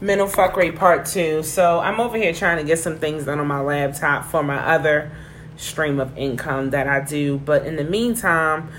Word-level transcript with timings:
mental 0.00 0.26
fuckery 0.26 0.74
part 0.74 1.06
two. 1.06 1.42
So 1.42 1.80
I'm 1.80 2.00
over 2.00 2.16
here 2.16 2.32
trying 2.32 2.58
to 2.58 2.64
get 2.64 2.78
some 2.78 2.98
things 2.98 3.24
done 3.24 3.38
on 3.38 3.46
my 3.46 3.60
laptop 3.60 4.24
for 4.24 4.42
my 4.42 4.56
other 4.56 5.10
stream 5.56 6.00
of 6.00 6.16
income 6.16 6.70
that 6.70 6.86
I 6.88 7.00
do. 7.00 7.38
But 7.38 7.66
in 7.66 7.76
the 7.76 7.84
meantime, 7.84 8.70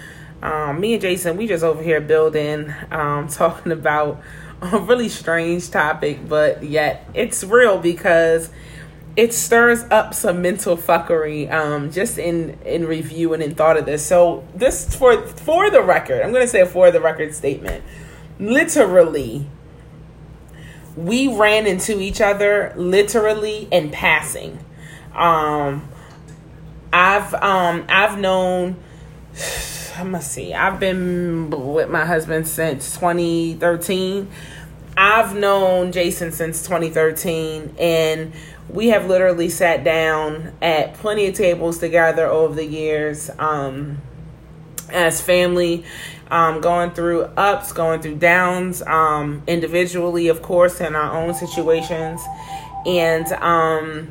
um, 0.41 0.79
me 0.79 0.93
and 0.93 1.01
Jason, 1.01 1.37
we 1.37 1.47
just 1.47 1.63
over 1.63 1.81
here 1.81 2.01
building, 2.01 2.73
um, 2.89 3.27
talking 3.29 3.71
about 3.71 4.21
a 4.61 4.79
really 4.79 5.09
strange 5.09 5.69
topic, 5.69 6.27
but 6.27 6.63
yet 6.63 7.07
it's 7.13 7.43
real 7.43 7.79
because 7.79 8.49
it 9.15 9.33
stirs 9.33 9.83
up 9.91 10.13
some 10.13 10.41
mental 10.41 10.77
fuckery 10.77 11.51
um, 11.51 11.91
just 11.91 12.17
in 12.17 12.57
in 12.65 12.85
review 12.85 13.33
and 13.33 13.43
in 13.43 13.55
thought 13.55 13.77
of 13.77 13.85
this. 13.85 14.05
So 14.05 14.47
this 14.55 14.95
for 14.95 15.27
for 15.27 15.69
the 15.69 15.81
record, 15.81 16.21
I'm 16.21 16.33
to 16.33 16.47
say 16.47 16.65
for 16.65 16.91
the 16.91 17.01
record 17.01 17.33
statement. 17.33 17.83
Literally, 18.39 19.47
we 20.95 21.33
ran 21.35 21.67
into 21.67 21.99
each 21.99 22.21
other 22.21 22.73
literally 22.75 23.67
in 23.71 23.91
passing. 23.91 24.59
Um, 25.13 25.87
I've 26.93 27.33
um 27.35 27.85
I've 27.89 28.19
known. 28.19 28.75
I 29.97 30.03
must 30.03 30.31
see. 30.31 30.53
I've 30.53 30.79
been 30.79 31.49
with 31.49 31.89
my 31.89 32.05
husband 32.05 32.47
since 32.47 32.95
2013. 32.95 34.29
I've 34.97 35.35
known 35.35 35.91
Jason 35.91 36.31
since 36.31 36.63
2013, 36.63 37.75
and 37.77 38.33
we 38.69 38.87
have 38.87 39.07
literally 39.07 39.49
sat 39.49 39.83
down 39.83 40.53
at 40.61 40.93
plenty 40.95 41.27
of 41.27 41.35
tables 41.35 41.77
together 41.79 42.25
over 42.25 42.55
the 42.55 42.65
years 42.65 43.29
um, 43.37 43.97
as 44.89 45.21
family, 45.21 45.85
um, 46.31 46.61
going 46.61 46.91
through 46.91 47.23
ups, 47.35 47.73
going 47.73 48.01
through 48.01 48.15
downs, 48.15 48.81
um, 48.83 49.43
individually, 49.47 50.29
of 50.29 50.41
course, 50.41 50.79
in 50.79 50.95
our 50.95 51.15
own 51.15 51.33
situations. 51.33 52.21
And 52.85 53.27
um, 53.33 54.07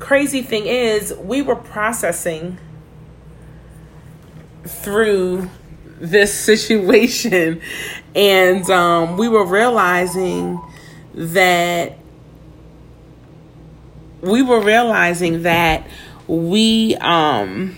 crazy 0.00 0.42
thing 0.42 0.66
is, 0.66 1.14
we 1.14 1.42
were 1.42 1.56
processing 1.56 2.58
through 4.64 5.48
this 6.00 6.34
situation, 6.38 7.62
and 8.14 8.68
um, 8.68 9.16
we 9.16 9.28
were 9.28 9.46
realizing 9.46 10.60
that 11.14 11.96
we 14.20 14.42
were 14.42 14.60
realizing 14.60 15.42
that 15.42 15.86
we 16.26 16.96
um 16.96 17.76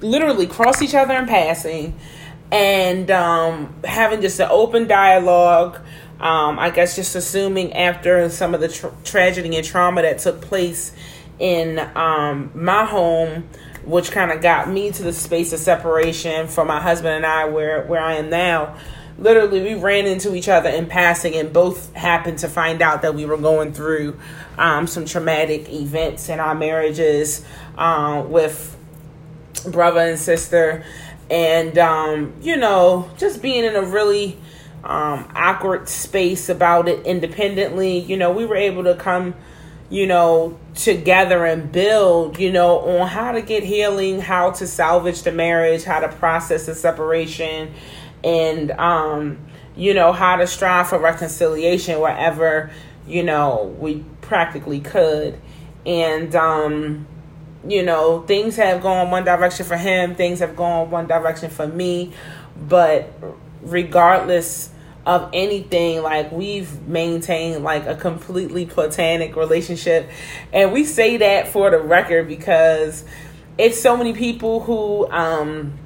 literally 0.00 0.46
cross 0.46 0.82
each 0.82 0.94
other 0.94 1.14
in 1.14 1.26
passing 1.26 1.98
and 2.50 3.10
um 3.10 3.74
having 3.84 4.20
just 4.20 4.40
an 4.40 4.48
open 4.50 4.86
dialogue 4.86 5.78
um 6.20 6.58
i 6.58 6.70
guess 6.70 6.96
just 6.96 7.14
assuming 7.14 7.72
after 7.74 8.28
some 8.30 8.54
of 8.54 8.60
the 8.60 8.68
tra- 8.68 8.92
tragedy 9.04 9.54
and 9.56 9.66
trauma 9.66 10.02
that 10.02 10.18
took 10.18 10.40
place 10.40 10.92
in 11.38 11.78
um 11.94 12.50
my 12.54 12.84
home 12.84 13.48
which 13.84 14.10
kind 14.10 14.30
of 14.30 14.42
got 14.42 14.68
me 14.68 14.90
to 14.90 15.02
the 15.02 15.12
space 15.12 15.52
of 15.52 15.58
separation 15.58 16.46
from 16.46 16.68
my 16.68 16.80
husband 16.80 17.14
and 17.14 17.26
i 17.26 17.44
where 17.44 17.84
where 17.84 18.00
i 18.00 18.14
am 18.14 18.30
now. 18.30 18.76
Literally 19.18 19.62
we 19.62 19.74
ran 19.74 20.06
into 20.06 20.36
each 20.36 20.48
other 20.48 20.68
in 20.68 20.86
passing 20.86 21.34
and 21.34 21.52
both 21.52 21.92
happened 21.94 22.38
to 22.38 22.48
find 22.48 22.80
out 22.80 23.02
that 23.02 23.16
we 23.16 23.24
were 23.24 23.36
going 23.36 23.72
through 23.72 24.16
um, 24.56 24.86
some 24.86 25.06
traumatic 25.06 25.68
events 25.72 26.28
in 26.28 26.38
our 26.38 26.54
marriages 26.54 27.44
uh, 27.76 28.22
with 28.24 28.77
brother 29.60 30.00
and 30.00 30.18
sister. 30.18 30.84
And 31.30 31.76
um, 31.78 32.34
you 32.40 32.56
know 32.56 33.10
just 33.18 33.42
being 33.42 33.64
in 33.64 33.76
a 33.76 33.82
really 33.82 34.38
um, 34.84 35.30
awkward 35.34 35.88
space 35.88 36.48
about 36.48 36.88
it 36.88 37.04
independently 37.04 37.98
you 37.98 38.16
know 38.16 38.32
we 38.32 38.46
were 38.46 38.56
able 38.56 38.84
to 38.84 38.94
come 38.94 39.34
you 39.90 40.06
know 40.06 40.58
together 40.76 41.44
and 41.44 41.70
build 41.72 42.38
you 42.38 42.52
know 42.52 42.78
on 42.78 43.08
how 43.08 43.32
to 43.32 43.42
get 43.42 43.64
healing 43.64 44.20
how 44.20 44.52
to 44.52 44.66
salvage 44.68 45.22
the 45.22 45.32
marriage 45.32 45.82
how 45.82 45.98
to 45.98 46.08
process 46.08 46.66
the 46.66 46.74
separation 46.74 47.74
and 48.22 48.70
um, 48.72 49.38
you 49.76 49.94
know 49.94 50.12
how 50.12 50.36
to 50.36 50.46
strive 50.46 50.88
for 50.88 50.98
reconciliation 50.98 52.00
wherever 52.00 52.70
you 53.06 53.22
know 53.22 53.74
we 53.78 54.04
practically 54.20 54.80
could. 54.80 55.40
And 55.86 56.34
um, 56.34 57.06
you 57.66 57.82
know 57.82 58.22
things 58.22 58.56
have 58.56 58.82
gone 58.82 59.10
one 59.10 59.24
direction 59.24 59.66
for 59.66 59.76
him 59.76 60.14
things 60.14 60.38
have 60.40 60.54
gone 60.56 60.90
one 60.90 61.06
direction 61.06 61.50
for 61.50 61.66
me. 61.66 62.12
But 62.56 63.12
regardless 63.62 64.70
of 65.06 65.30
anything 65.32 66.02
like 66.02 66.30
we've 66.30 66.86
maintained 66.86 67.64
like 67.64 67.86
a 67.86 67.94
completely 67.94 68.66
platonic 68.66 69.36
relationship. 69.36 70.08
And 70.52 70.72
we 70.72 70.84
say 70.84 71.16
that 71.18 71.48
for 71.48 71.70
the 71.70 71.78
record 71.78 72.28
because 72.28 73.04
it's 73.56 73.80
so 73.80 73.96
many 73.96 74.12
people 74.12 74.60
who 74.60 75.10
um 75.10 75.78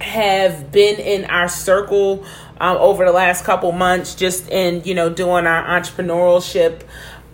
have 0.00 0.70
been 0.70 1.00
in 1.00 1.24
our 1.24 1.48
circle 1.48 2.24
um, 2.60 2.76
over 2.78 3.04
the 3.04 3.12
last 3.12 3.44
couple 3.44 3.72
months, 3.72 4.14
just 4.14 4.48
in 4.48 4.82
you 4.84 4.94
know 4.94 5.10
doing 5.10 5.46
our 5.46 5.80
entrepreneurship 5.80 6.82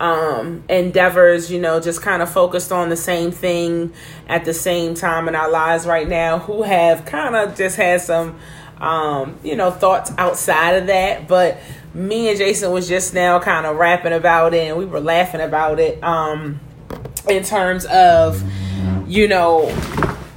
um, 0.02 0.64
endeavors. 0.68 1.50
You 1.50 1.60
know, 1.60 1.80
just 1.80 2.02
kind 2.02 2.22
of 2.22 2.30
focused 2.30 2.72
on 2.72 2.90
the 2.90 2.96
same 2.96 3.30
thing 3.30 3.92
at 4.28 4.44
the 4.44 4.52
same 4.52 4.94
time 4.94 5.28
in 5.28 5.34
our 5.34 5.50
lives 5.50 5.86
right 5.86 6.08
now. 6.08 6.38
Who 6.40 6.62
have 6.62 7.06
kind 7.06 7.34
of 7.34 7.56
just 7.56 7.76
had 7.76 8.00
some 8.02 8.38
um, 8.78 9.38
you 9.42 9.56
know 9.56 9.70
thoughts 9.70 10.12
outside 10.18 10.72
of 10.72 10.86
that, 10.88 11.28
but 11.28 11.58
me 11.94 12.28
and 12.28 12.38
Jason 12.38 12.72
was 12.72 12.88
just 12.88 13.14
now 13.14 13.38
kind 13.38 13.64
of 13.64 13.76
rapping 13.76 14.12
about 14.12 14.52
it, 14.52 14.68
and 14.68 14.76
we 14.76 14.84
were 14.84 15.00
laughing 15.00 15.40
about 15.40 15.80
it. 15.80 16.02
Um, 16.02 16.60
in 17.28 17.44
terms 17.44 17.86
of 17.86 18.42
you 19.06 19.28
know, 19.28 19.68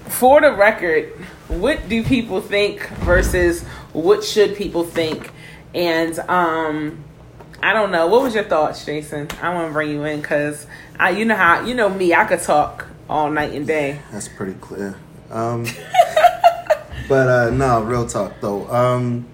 for 0.08 0.40
the 0.40 0.54
record 0.54 1.12
what 1.48 1.88
do 1.88 2.04
people 2.04 2.42
think 2.42 2.88
versus 3.00 3.64
what 3.94 4.24
should 4.24 4.56
people 4.56 4.84
think 4.84 5.32
and 5.74 6.18
um 6.20 7.04
i 7.66 7.74
don't 7.74 7.92
know. 7.92 8.08
What 8.08 8.22
was 8.22 8.36
your 8.36 8.44
thoughts 8.44 8.86
jason? 8.86 9.28
I 9.42 9.54
want 9.54 9.70
to 9.70 9.74
bring 9.74 9.90
you 9.90 10.04
in 10.04 10.22
because 10.22 10.68
i 11.00 11.10
you 11.10 11.26
know 11.26 11.36
how 11.36 11.66
you 11.66 11.74
know 11.74 11.90
me 11.90 12.14
i 12.14 12.26
could 12.26 12.42
talk 12.42 12.88
all 13.10 13.30
night 13.30 13.54
and 13.54 13.68
day. 13.68 14.00
That's 14.12 14.28
pretty 14.28 14.54
clear. 14.54 14.98
Um 15.30 15.66
but 17.10 17.28
uh 17.28 17.50
no 17.50 17.84
real 17.84 18.08
talk 18.08 18.34
though. 18.42 18.68
Um 18.70 19.28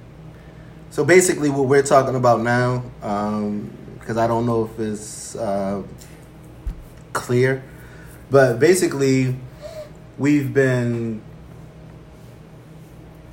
so 0.89 1.05
basically 1.05 1.49
what 1.49 1.67
we're 1.67 1.83
talking 1.83 2.15
about 2.15 2.41
now 2.41 2.83
um 3.01 3.71
because 3.99 4.17
i 4.17 4.27
don't 4.27 4.45
know 4.45 4.65
if 4.65 4.79
it's 4.79 5.35
uh 5.35 5.81
clear 7.13 7.63
but 8.29 8.59
basically 8.59 9.35
we've 10.17 10.53
been 10.53 11.21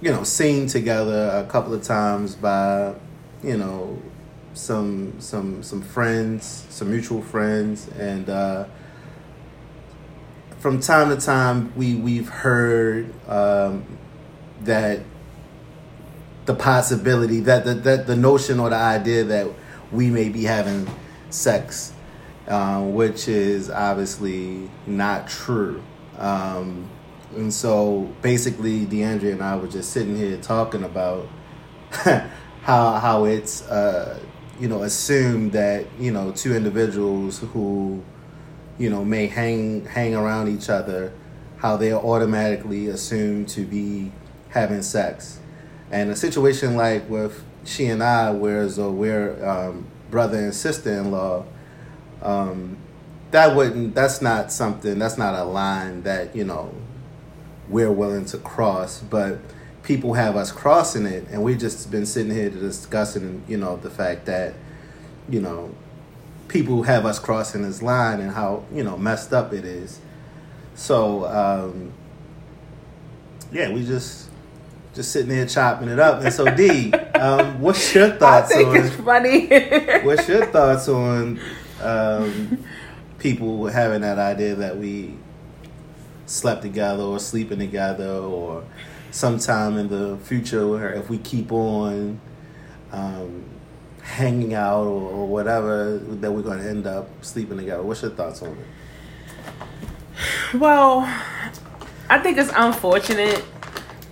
you 0.01 0.13
know, 0.13 0.23
seen 0.23 0.67
together 0.67 1.45
a 1.45 1.51
couple 1.51 1.75
of 1.75 1.83
times 1.83 2.37
by, 2.37 2.95
you 3.43 3.57
know, 3.57 4.01
some 4.59 5.15
some 5.21 5.63
some 5.63 5.81
friends, 5.81 6.67
some 6.69 6.91
mutual 6.91 7.23
friends, 7.23 7.89
and 7.97 8.29
uh, 8.29 8.65
from 10.59 10.81
time 10.81 11.09
to 11.11 11.25
time 11.25 11.73
we 11.77 11.95
we've 11.95 12.29
heard 12.29 13.15
um, 13.29 13.87
that 14.63 15.01
the 16.47 16.55
possibility 16.55 17.41
that 17.41 17.65
the 17.65 17.75
that 17.75 18.07
the 18.07 18.17
notion 18.17 18.59
or 18.59 18.69
the 18.71 18.77
idea 18.77 19.23
that 19.25 19.47
we 19.93 20.11
may 20.11 20.29
be 20.29 20.43
having 20.43 20.89
sex, 21.31 21.93
uh, 22.49 22.83
which 22.83 23.29
is 23.29 23.71
obviously 23.71 24.69
not 24.87 25.29
true. 25.29 25.83
Um, 26.19 26.89
and 27.37 27.55
so 27.55 28.13
basically, 28.23 28.87
DeAndre 28.87 29.33
and 29.33 29.43
I 29.43 29.57
were 29.57 29.69
just 29.69 29.93
sitting 29.93 30.17
here 30.17 30.37
talking 30.39 30.83
about 30.83 31.29
how 32.63 32.99
how 32.99 33.25
it's 33.25 33.63
uh, 33.69 34.19
you 34.61 34.69
know 34.69 34.83
assume 34.83 35.51
that 35.51 35.87
you 35.99 36.11
know 36.11 36.33
two 36.33 36.55
individuals 36.55 37.39
who 37.53 38.03
you 38.79 38.91
know 38.91 39.05
may 39.05 39.27
hang 39.27 39.85
hang 39.85 40.15
around 40.15 40.49
each 40.49 40.69
other, 40.69 41.13
how 41.59 41.77
they're 41.77 41.95
automatically 41.95 42.89
assumed 42.89 43.49
to 43.51 43.65
be 43.65 44.13
having 44.51 44.83
sex, 44.83 45.41
and 45.91 46.11
a 46.11 46.17
situation 46.17 46.77
like 46.77 47.09
with 47.09 47.45
she 47.65 47.87
and 47.87 48.03
I, 48.03 48.31
whereas 48.31 48.79
uh, 48.79 48.91
we're 48.91 49.45
um, 49.47 49.87
brother 50.11 50.39
and 50.39 50.55
sister 50.55 50.93
in 50.93 51.11
law. 51.11 51.45
Um, 52.23 52.79
that 53.31 53.55
wouldn't 53.55 53.95
that's 53.95 54.23
not 54.23 54.51
something 54.51 54.99
that's 54.99 55.19
not 55.19 55.35
a 55.35 55.45
line 55.45 56.03
that 56.03 56.35
you 56.35 56.45
know 56.45 56.75
we're 57.69 57.93
willing 57.93 58.25
to 58.27 58.39
cross, 58.39 59.01
but 59.03 59.39
people 59.89 60.13
have 60.13 60.37
us 60.37 60.53
crossing 60.53 61.07
it, 61.07 61.27
and 61.31 61.43
we've 61.43 61.59
just 61.59 61.91
been 61.91 62.05
sitting 62.05 62.31
here 62.31 62.51
discussing, 62.51 63.43
you 63.49 63.57
know, 63.57 63.79
the 63.79 63.89
fact 63.89 64.27
that, 64.27 64.53
you 65.31 65.41
know, 65.41 65.75
people 66.49 66.83
have 66.83 67.07
us 67.07 67.19
crossing 67.19 67.63
this 67.63 67.81
line 67.83 68.21
and 68.21 68.31
how 68.33 68.65
you 68.73 68.85
know 68.85 68.99
messed 68.99 69.33
up 69.33 69.53
it 69.53 69.65
is. 69.65 69.99
So 70.75 71.25
um, 71.27 71.93
yeah, 73.51 73.73
we 73.73 73.85
just 73.85 74.29
just 74.95 75.11
sitting 75.11 75.31
there 75.31 75.47
chopping 75.47 75.89
it 75.89 75.99
up. 75.99 76.23
And 76.23 76.33
so, 76.33 76.45
D, 76.55 76.93
um, 77.15 77.61
what's 77.61 77.95
your 77.95 78.11
thoughts 78.11 78.53
I 78.53 78.57
think 78.57 78.69
on? 78.69 78.77
it's 78.77 78.95
funny. 78.97 79.47
what's 80.05 80.29
your 80.29 80.47
thoughts 80.47 80.89
on 80.89 81.41
um, 81.83 82.65
people 83.19 83.67
having 83.67 84.03
that 84.03 84.19
idea 84.19 84.55
that 84.57 84.77
we 84.77 85.15
slept 86.27 86.61
together 86.61 87.03
or 87.03 87.19
sleeping 87.19 87.59
together 87.59 88.11
or 88.11 88.65
sometime 89.11 89.77
in 89.77 89.89
the 89.89 90.17
future 90.19 90.93
if 90.93 91.09
we 91.09 91.19
keep 91.19 91.53
on 91.53 92.21
um, 92.93 93.45
hanging 94.03 94.55
out 94.55 94.85
or, 94.87 95.11
or 95.11 95.27
whatever 95.27 95.99
that 95.99 96.31
we're 96.31 96.43
going 96.43 96.59
to 96.59 96.69
end 96.69 96.87
up 96.87 97.09
sleeping 97.23 97.59
together 97.59 97.83
what's 97.83 98.03
your 98.03 98.11
thoughts 98.11 98.43
on 98.43 98.51
it 98.51 98.67
well, 100.55 101.01
I 102.09 102.19
think 102.19 102.39
it's 102.39 102.51
unfortunate 102.55 103.45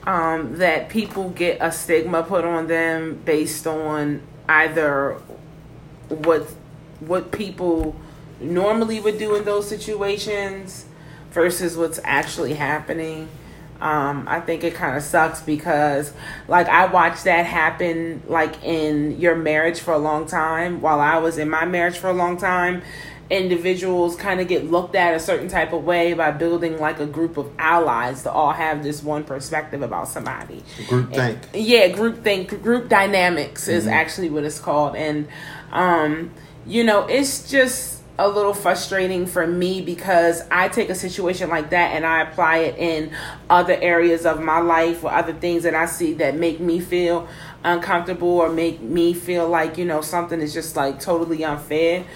um, 0.07 0.59
that 0.59 0.89
people 0.89 1.31
get 1.31 1.59
a 1.61 1.73
stigma 1.73 2.23
put 2.23 2.45
on 2.45 2.67
them 2.67 3.21
based 3.25 3.67
on 3.67 4.23
either 4.49 5.21
what 6.09 6.47
what 7.01 7.33
people 7.33 7.97
normally 8.41 9.01
would 9.01 9.19
do 9.19 9.35
in 9.35 9.45
those 9.45 9.69
situations 9.69 10.85
versus 11.31 11.77
what's 11.77 11.99
actually 12.05 12.55
happening. 12.55 13.29
Um, 13.81 14.27
I 14.27 14.41
think 14.41 14.65
it 14.65 14.75
kind 14.75 14.97
of 14.97 15.03
sucks 15.03 15.41
because, 15.43 16.13
like, 16.49 16.67
I 16.69 16.87
watched 16.87 17.25
that 17.25 17.45
happen, 17.45 18.23
like, 18.27 18.65
in 18.65 19.21
your 19.21 19.35
marriage 19.35 19.81
for 19.81 19.93
a 19.93 19.99
long 19.99 20.27
time 20.27 20.81
while 20.81 21.01
I 21.01 21.19
was 21.19 21.37
in 21.37 21.51
my 21.51 21.67
marriage 21.67 21.99
for 21.99 22.09
a 22.09 22.13
long 22.15 22.39
time. 22.39 22.83
Individuals 23.29 24.17
kind 24.17 24.41
of 24.41 24.49
get 24.49 24.71
looked 24.71 24.95
at 24.95 25.13
a 25.15 25.21
certain 25.21 25.49
type 25.49 25.73
of 25.73 25.85
way 25.85 26.15
by 26.15 26.31
building, 26.31 26.79
like, 26.79 27.01
a 27.01 27.07
group 27.07 27.37
of 27.37 27.51
allies 27.59 28.23
to 28.23 28.31
all 28.31 28.53
have 28.53 28.83
this 28.83 29.03
one 29.03 29.25
perspective 29.25 29.83
about 29.83 30.09
somebody. 30.09 30.63
group 30.87 31.13
think 31.13 31.39
Yeah, 31.53 31.89
group 31.89 32.23
think, 32.25 32.63
group 32.63 32.89
dynamics 32.89 33.69
is 33.69 33.85
Mhm. 33.87 33.93
actually 33.93 34.31
what 34.31 34.45
it's 34.45 34.61
called. 34.61 34.97
And, 34.97 35.27
um, 35.73 36.31
you 36.67 36.83
know, 36.83 37.07
it's 37.09 37.51
just 37.51 37.96
a 38.19 38.29
little 38.29 38.55
frustrating 38.55 39.27
for 39.27 39.47
me 39.47 39.83
because 39.83 40.43
I 40.51 40.69
take 40.69 40.89
a 40.89 40.95
situation 40.95 41.51
like 41.51 41.71
that 41.71 41.93
and 41.95 42.07
I 42.07 42.23
apply 42.23 42.59
it 42.59 42.79
in 42.79 43.11
other 43.51 43.75
areas 43.75 44.25
of 44.25 44.41
my 44.41 44.59
life 44.59 45.05
or 45.05 45.13
other 45.13 45.35
things 45.35 45.65
that 45.65 45.75
I 45.75 45.87
see 45.87 46.15
that 46.15 46.35
make 46.35 46.59
me 46.59 46.81
feel 46.81 47.29
uncomfortable 47.63 48.29
or 48.29 48.49
make 48.49 48.81
me 48.81 49.13
feel 49.13 49.49
like, 49.49 49.77
you 49.77 49.85
know, 49.85 50.01
something 50.01 50.41
is 50.41 50.55
just 50.55 50.77
like 50.77 50.99
totally 50.99 51.45
unfair. 51.45 52.07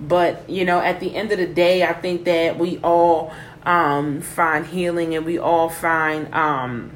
But, 0.00 0.48
you 0.48 0.64
know, 0.64 0.80
at 0.80 0.98
the 0.98 1.14
end 1.14 1.30
of 1.30 1.38
the 1.38 1.46
day, 1.46 1.84
I 1.84 1.92
think 1.92 2.24
that 2.24 2.58
we 2.58 2.78
all 2.78 3.32
um, 3.64 4.22
find 4.22 4.66
healing 4.66 5.14
and 5.14 5.26
we 5.26 5.38
all 5.38 5.68
find. 5.68 6.32
Um, 6.34 6.92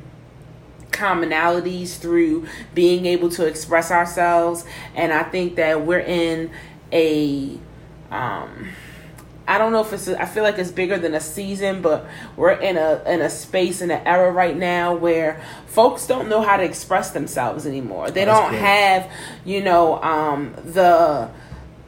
commonalities 0.90 1.99
through 1.99 2.46
being 2.72 3.05
able 3.05 3.28
to 3.28 3.44
express 3.44 3.90
ourselves 3.90 4.64
and 4.94 5.12
i 5.12 5.25
think 5.25 5.56
that 5.56 5.84
we're 5.84 5.99
in 5.99 6.49
a 6.93 7.58
um 8.14 8.69
I 9.46 9.58
don't 9.58 9.72
know 9.72 9.82
if 9.82 9.93
it's. 9.93 10.08
I 10.08 10.25
feel 10.25 10.43
like 10.43 10.58
it's 10.58 10.70
bigger 10.70 10.96
than 10.96 11.14
a 11.14 11.20
season, 11.20 11.82
but 11.82 12.06
we're 12.37 12.52
in 12.52 12.78
a 12.78 13.02
in 13.06 13.20
a 13.20 13.28
space 13.28 13.82
in 13.82 13.90
an 13.90 14.06
era 14.06 14.32
right 14.32 14.56
now 14.56 14.94
where 14.94 15.43
folks 15.66 16.06
don't 16.06 16.28
know 16.28 16.40
how 16.40 16.56
to 16.56 16.64
express 16.64 17.11
themselves 17.11 17.66
anymore. 17.66 18.11
They 18.11 18.25
That's 18.25 18.40
don't 18.40 18.52
good. 18.52 18.61
have, 18.61 19.11
you 19.44 19.62
know, 19.62 20.02
um, 20.02 20.55
the 20.64 21.28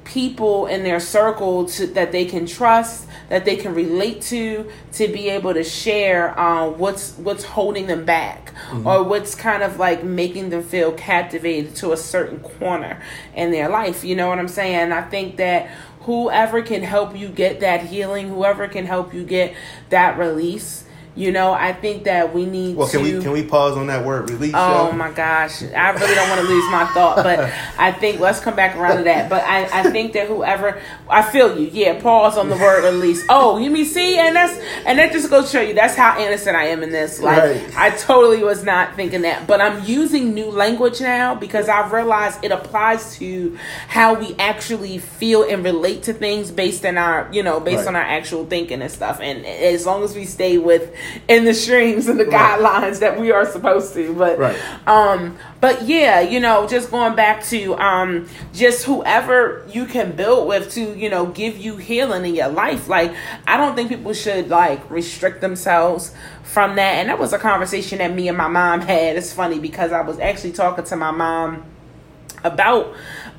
people 0.04 0.66
in 0.66 0.84
their 0.84 1.00
circle 1.00 1.64
to, 1.66 1.86
that 1.88 2.12
they 2.12 2.26
can 2.26 2.46
trust, 2.46 3.08
that 3.28 3.44
they 3.44 3.56
can 3.56 3.74
relate 3.74 4.20
to, 4.22 4.70
to 4.92 5.08
be 5.08 5.30
able 5.30 5.52
to 5.54 5.64
share 5.64 6.38
uh, 6.38 6.68
what's 6.68 7.14
what's 7.16 7.44
holding 7.44 7.86
them 7.86 8.04
back, 8.04 8.52
or 8.84 9.02
what's 9.02 9.34
kind 9.34 9.62
of 9.62 9.78
like 9.78 10.04
making 10.04 10.50
them 10.50 10.62
feel 10.62 10.92
captivated 10.92 11.74
to 11.76 11.92
a 11.92 11.96
certain 11.96 12.38
corner 12.40 13.00
in 13.34 13.50
their 13.50 13.70
life. 13.70 14.04
You 14.04 14.14
know 14.14 14.28
what 14.28 14.38
I'm 14.38 14.48
saying? 14.48 14.92
I 14.92 15.02
think 15.02 15.36
that 15.38 15.70
whoever 16.06 16.62
can 16.62 16.82
help 16.82 17.16
you 17.16 17.28
get 17.28 17.60
that 17.60 17.86
healing, 17.86 18.28
whoever 18.28 18.66
can 18.68 18.86
help 18.86 19.12
you 19.12 19.24
get 19.24 19.54
that 19.90 20.18
release. 20.18 20.85
You 21.16 21.32
know, 21.32 21.52
I 21.52 21.72
think 21.72 22.04
that 22.04 22.34
we 22.34 22.44
need 22.44 22.72
to 22.72 22.76
well 22.78 22.88
to. 22.88 22.96
can 22.98 23.02
we 23.02 23.22
can 23.22 23.32
we 23.32 23.42
pause 23.42 23.74
on 23.76 23.86
that 23.86 24.04
word 24.04 24.28
release 24.28 24.52
Oh 24.54 24.88
yo? 24.90 24.92
my 24.92 25.10
gosh, 25.10 25.62
I 25.62 25.90
really 25.92 26.14
don't 26.14 26.28
want 26.28 26.42
to 26.42 26.46
lose 26.46 26.70
my 26.70 26.84
thought, 26.92 27.16
but 27.16 27.38
I 27.78 27.90
think 27.90 28.20
let's 28.20 28.38
come 28.40 28.54
back 28.54 28.76
around 28.76 28.98
to 28.98 29.04
that. 29.04 29.30
But 29.30 29.42
I, 29.44 29.80
I 29.80 29.90
think 29.90 30.12
that 30.12 30.28
whoever 30.28 30.78
I 31.08 31.22
feel 31.22 31.58
you, 31.58 31.68
yeah, 31.72 31.98
pause 32.02 32.36
on 32.36 32.50
the 32.50 32.56
word 32.56 32.84
release. 32.84 33.24
Oh, 33.30 33.56
you 33.56 33.70
mean 33.70 33.86
see, 33.86 34.18
and 34.18 34.36
that's 34.36 34.58
and 34.84 34.98
that 34.98 35.10
just 35.12 35.30
goes 35.30 35.46
to 35.46 35.50
show 35.56 35.60
you 35.62 35.72
that's 35.72 35.94
how 35.94 36.20
innocent 36.20 36.54
I 36.54 36.66
am 36.66 36.82
in 36.82 36.90
this. 36.90 37.18
Like 37.18 37.38
Right. 37.42 37.76
I 37.78 37.90
totally 37.96 38.44
was 38.44 38.62
not 38.62 38.94
thinking 38.94 39.22
that, 39.22 39.46
but 39.46 39.62
I'm 39.62 39.82
using 39.84 40.34
new 40.34 40.50
language 40.50 41.00
now 41.00 41.34
because 41.34 41.70
I've 41.70 41.92
realized 41.92 42.44
it 42.44 42.52
applies 42.52 43.16
to 43.16 43.56
how 43.88 44.12
we 44.14 44.34
actually 44.38 44.98
feel 44.98 45.44
and 45.44 45.64
relate 45.64 46.02
to 46.04 46.12
things 46.12 46.50
based 46.50 46.84
on 46.84 46.98
our, 46.98 47.26
you 47.32 47.42
know, 47.42 47.58
based 47.58 47.78
Right. 47.78 47.88
on 47.88 47.96
our 47.96 48.02
actual 48.02 48.44
thinking 48.44 48.82
and 48.82 48.90
stuff. 48.90 49.18
And 49.22 49.46
as 49.46 49.86
long 49.86 50.04
as 50.04 50.14
we 50.14 50.26
stay 50.26 50.58
with 50.58 50.92
in 51.28 51.44
the 51.44 51.54
streams 51.54 52.06
and 52.08 52.18
the 52.20 52.24
Right. 52.24 52.58
guidelines 52.60 53.00
that 53.00 53.20
we 53.20 53.32
are 53.32 53.44
supposed 53.50 53.94
to, 53.94 54.14
but 54.14 54.38
Right. 54.38 54.56
um, 54.86 55.36
but 55.60 55.82
yeah, 55.82 56.20
you 56.20 56.38
know, 56.40 56.66
just 56.66 56.90
going 56.90 57.14
back 57.14 57.44
to 57.46 57.74
um, 57.76 58.28
just 58.54 58.84
whoever 58.84 59.64
you 59.72 59.86
can 59.86 60.12
build 60.12 60.46
with 60.48 60.70
to 60.72 60.80
you 60.96 61.08
know 61.10 61.26
give 61.26 61.56
you 61.58 61.76
healing 61.76 62.24
in 62.24 62.34
your 62.34 62.48
life. 62.48 62.88
Like 62.88 63.12
I 63.46 63.56
don't 63.56 63.74
think 63.74 63.88
people 63.88 64.12
should 64.12 64.48
like 64.48 64.88
restrict 64.90 65.40
themselves 65.40 66.12
from 66.42 66.76
that. 66.76 66.94
And 66.96 67.08
that 67.08 67.18
was 67.18 67.32
a 67.32 67.38
conversation 67.38 67.98
that 67.98 68.14
me 68.14 68.28
and 68.28 68.36
my 68.38 68.48
mom 68.48 68.80
had. 68.80 69.16
It's 69.16 69.32
funny 69.32 69.58
because 69.58 69.92
I 69.92 70.00
was 70.02 70.18
actually 70.18 70.52
talking 70.52 70.84
to 70.84 70.96
my 70.96 71.10
mom 71.10 71.64
about 72.44 72.92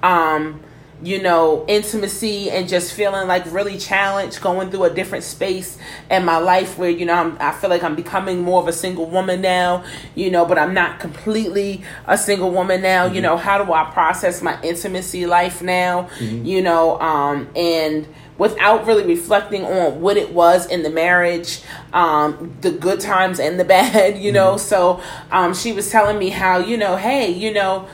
um 0.04 0.60
you 1.04 1.22
know 1.22 1.64
intimacy 1.68 2.50
and 2.50 2.68
just 2.68 2.94
feeling 2.94 3.28
like 3.28 3.46
really 3.52 3.78
challenged 3.78 4.42
going 4.42 4.70
through 4.72 4.84
a 4.84 4.90
different 4.90 5.24
space 5.24 5.78
in 6.10 6.26
my 6.26 6.38
life 6.38 6.78
where 6.78 6.90
you 6.90 7.06
know 7.06 7.14
I'm, 7.14 7.38
i 7.40 7.52
feel 7.52 7.70
like 7.70 7.84
i'm 7.84 7.96
becoming 7.96 8.42
more 8.42 8.62
of 8.62 8.68
a 8.68 8.74
single 8.74 9.06
woman 9.06 9.42
now 9.42 9.84
you 10.16 10.32
know 10.32 10.46
but 10.46 10.58
i'm 10.58 10.74
not 10.74 11.00
completely 11.00 11.84
a 12.08 12.18
single 12.18 12.52
woman 12.52 12.82
now. 12.82 13.06
You 13.06 13.22
know 13.22 13.38
how 13.38 13.64
do 13.64 13.72
i 13.72 13.90
process 13.92 14.42
my 14.42 14.60
intimacy 14.62 15.26
life 15.26 15.62
now? 15.62 16.10
You 16.46 16.62
know 16.62 17.00
um 17.00 17.50
and 17.56 18.08
without 18.38 18.86
really 18.86 19.04
reflecting 19.04 19.64
on 19.66 20.00
what 20.00 20.16
it 20.16 20.32
was 20.32 20.68
in 20.68 20.84
the 20.84 20.92
marriage, 20.92 21.62
um, 21.92 22.56
the 22.62 22.70
good 22.70 23.00
times 23.00 23.40
and 23.40 23.60
the 23.60 23.66
bad, 23.78 24.16
you 24.20 24.32
know. 24.32 24.58
So 24.58 25.02
um, 25.32 25.56
she 25.56 25.74
was 25.74 25.90
telling 25.90 26.20
me 26.20 26.30
how, 26.30 26.60
you 26.60 26.78
know, 26.78 26.98
hey, 26.98 27.32
you 27.32 27.52
know, 27.52 27.88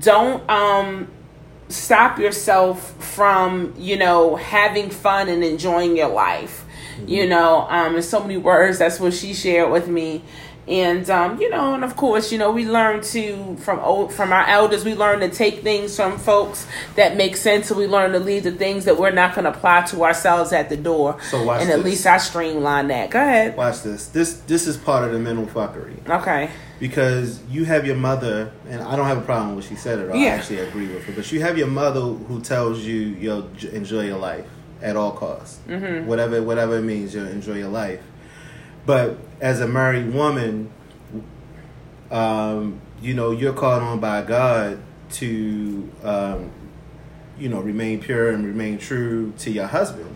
don't 0.00 0.48
um, 0.50 1.08
stop 1.68 2.18
yourself 2.18 2.92
from, 3.02 3.74
you 3.78 3.96
know, 3.96 4.36
having 4.36 4.90
fun 4.90 5.28
and 5.28 5.42
enjoying 5.42 5.96
your 5.96 6.08
life. 6.08 6.64
You 7.06 7.28
know, 7.28 7.66
um, 7.68 7.96
in 7.96 8.02
so 8.02 8.20
many 8.20 8.36
words, 8.36 8.78
that's 8.78 9.00
what 9.00 9.12
she 9.12 9.34
shared 9.34 9.70
with 9.72 9.88
me. 9.88 10.22
And 10.66 11.10
um, 11.10 11.38
you 11.40 11.50
know, 11.50 11.74
and 11.74 11.84
of 11.84 11.94
course, 11.94 12.32
you 12.32 12.38
know, 12.38 12.50
we 12.50 12.66
learn 12.66 13.02
to 13.02 13.56
from 13.56 13.80
old 13.80 14.14
from 14.14 14.32
our 14.32 14.46
elders. 14.46 14.82
We 14.82 14.94
learn 14.94 15.20
to 15.20 15.28
take 15.28 15.62
things 15.62 15.94
from 15.94 16.16
folks 16.16 16.66
that 16.96 17.18
make 17.18 17.36
sense, 17.36 17.70
and 17.70 17.78
we 17.78 17.86
learn 17.86 18.12
to 18.12 18.18
leave 18.18 18.44
the 18.44 18.52
things 18.52 18.86
that 18.86 18.96
we're 18.96 19.10
not 19.10 19.34
going 19.34 19.44
to 19.44 19.50
apply 19.50 19.82
to 19.88 20.04
ourselves 20.04 20.54
at 20.54 20.70
the 20.70 20.76
door. 20.78 21.20
So 21.20 21.44
watch 21.44 21.60
and 21.60 21.70
at 21.70 21.80
least 21.80 22.06
I 22.06 22.16
streamline 22.16 22.88
that. 22.88 23.10
Go 23.10 23.20
ahead. 23.20 23.56
watch 23.58 23.82
this 23.82 24.08
this 24.08 24.34
this 24.46 24.66
is 24.66 24.78
part 24.78 25.04
of 25.04 25.12
the 25.12 25.18
mental 25.18 25.44
fuckery 25.46 26.08
Okay. 26.08 26.48
Because 26.80 27.40
you 27.48 27.64
have 27.64 27.86
your 27.86 27.96
mother, 27.96 28.52
and 28.68 28.82
I 28.82 28.96
don't 28.96 29.06
have 29.06 29.18
a 29.18 29.22
problem 29.22 29.54
with 29.54 29.64
what 29.64 29.68
she 29.70 29.76
said 29.76 29.98
at 29.98 30.10
all. 30.10 30.16
Yeah. 30.16 30.30
I 30.30 30.36
actually 30.36 30.60
agree 30.60 30.88
with 30.88 31.04
her. 31.04 31.12
But 31.12 31.30
you 31.32 31.40
have 31.40 31.56
your 31.56 31.68
mother 31.68 32.00
who 32.00 32.40
tells 32.40 32.80
you, 32.80 33.00
"Yo, 33.00 33.48
enjoy 33.72 34.06
your 34.06 34.18
life 34.18 34.46
at 34.82 34.96
all 34.96 35.12
costs, 35.12 35.60
mm-hmm. 35.68 36.06
whatever 36.06 36.42
whatever 36.42 36.78
it 36.78 36.82
means. 36.82 37.14
You'll 37.14 37.28
enjoy 37.28 37.58
your 37.58 37.68
life." 37.68 38.00
But 38.86 39.18
as 39.40 39.60
a 39.60 39.68
married 39.68 40.12
woman, 40.12 40.70
um, 42.10 42.80
you 43.00 43.14
know, 43.14 43.30
you're 43.30 43.54
called 43.54 43.82
on 43.82 44.00
by 44.00 44.22
God 44.22 44.78
to, 45.12 45.90
um, 46.02 46.50
you 47.38 47.48
know, 47.48 47.60
remain 47.60 48.00
pure 48.00 48.30
and 48.30 48.44
remain 48.44 48.78
true 48.78 49.32
to 49.38 49.50
your 49.50 49.66
husband, 49.66 50.14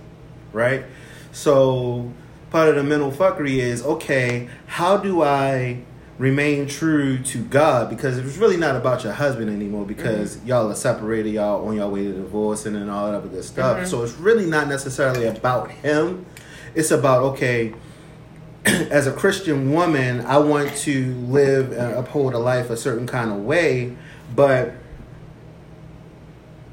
right? 0.52 0.84
So 1.32 2.12
part 2.50 2.68
of 2.68 2.76
the 2.76 2.82
mental 2.82 3.10
fuckery 3.10 3.56
is 3.56 3.82
okay, 3.84 4.48
how 4.66 4.96
do 4.96 5.22
I 5.22 5.82
remain 6.18 6.66
true 6.66 7.18
to 7.22 7.42
God? 7.44 7.88
Because 7.88 8.18
it's 8.18 8.36
really 8.36 8.56
not 8.56 8.76
about 8.76 9.04
your 9.04 9.12
husband 9.12 9.50
anymore 9.50 9.86
because 9.86 10.42
y'all 10.44 10.70
are 10.70 10.74
separated, 10.74 11.30
y'all 11.30 11.66
on 11.66 11.76
your 11.76 11.88
way 11.88 12.04
to 12.04 12.12
divorcing 12.12 12.74
and 12.74 12.82
then 12.82 12.90
all 12.90 13.06
that 13.06 13.18
other 13.18 13.28
good 13.28 13.44
stuff. 13.44 13.78
So 13.86 14.02
it's 14.02 14.14
really 14.14 14.46
not 14.46 14.68
necessarily 14.68 15.26
about 15.26 15.70
him. 15.70 16.26
It's 16.74 16.90
about, 16.90 17.22
okay, 17.22 17.74
as 18.66 19.06
a 19.06 19.12
Christian 19.12 19.72
woman, 19.72 20.20
I 20.26 20.38
want 20.38 20.74
to 20.78 21.14
live 21.14 21.72
and 21.72 21.94
uphold 21.94 22.34
a 22.34 22.38
life 22.38 22.70
a 22.70 22.76
certain 22.76 23.06
kind 23.06 23.30
of 23.30 23.38
way, 23.38 23.96
but 24.34 24.72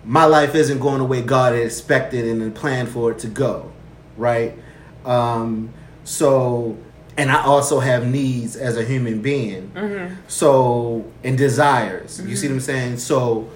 my 0.04 0.26
life 0.26 0.54
isn't 0.56 0.80
going 0.80 1.00
the 1.00 1.06
way 1.06 1.22
God 1.22 1.54
had 1.54 1.64
expected 1.64 2.26
and 2.26 2.54
planned 2.54 2.90
for 2.90 3.12
it 3.12 3.20
to 3.20 3.28
go, 3.28 3.72
right? 4.18 4.58
Um, 5.04 5.74
so 6.04 6.78
and 7.18 7.32
I 7.32 7.44
also 7.44 7.80
have 7.80 8.08
needs 8.08 8.56
as 8.56 8.78
a 8.78 8.84
human 8.84 9.22
being. 9.22 9.72
Mm-hmm. 9.74 10.16
So 10.28 11.12
and 11.24 11.38
desires. 11.38 12.22
You 12.22 12.36
see 12.36 12.48
mm-hmm. 12.48 12.56
what 12.56 12.58
I'm 12.58 12.62
saying? 12.62 12.98
So 12.98 13.50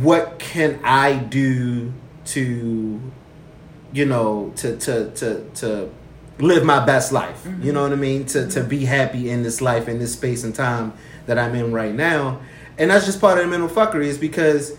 what 0.00 0.38
can 0.38 0.80
I 0.84 1.16
do 1.16 1.92
to 2.26 3.00
you 3.92 4.06
know 4.06 4.52
to 4.56 4.76
to 4.76 5.10
to 5.12 5.50
to 5.56 5.90
live 6.38 6.64
my 6.64 6.84
best 6.84 7.12
life? 7.12 7.42
You 7.44 7.50
mm-hmm. 7.50 7.70
know 7.72 7.82
what 7.82 7.92
I 7.92 7.96
mean? 7.96 8.26
To 8.26 8.46
to 8.48 8.60
mm-hmm. 8.60 8.68
be 8.68 8.84
happy 8.84 9.30
in 9.30 9.42
this 9.42 9.60
life 9.60 9.88
in 9.88 9.98
this 9.98 10.12
space 10.12 10.44
and 10.44 10.54
time 10.54 10.92
that 11.26 11.38
I'm 11.38 11.54
in 11.54 11.72
right 11.72 11.94
now. 11.94 12.40
And 12.76 12.90
that's 12.90 13.06
just 13.06 13.20
part 13.20 13.38
of 13.38 13.44
the 13.44 13.50
mental 13.50 13.68
fuckery 13.68 14.06
is 14.06 14.18
because 14.18 14.76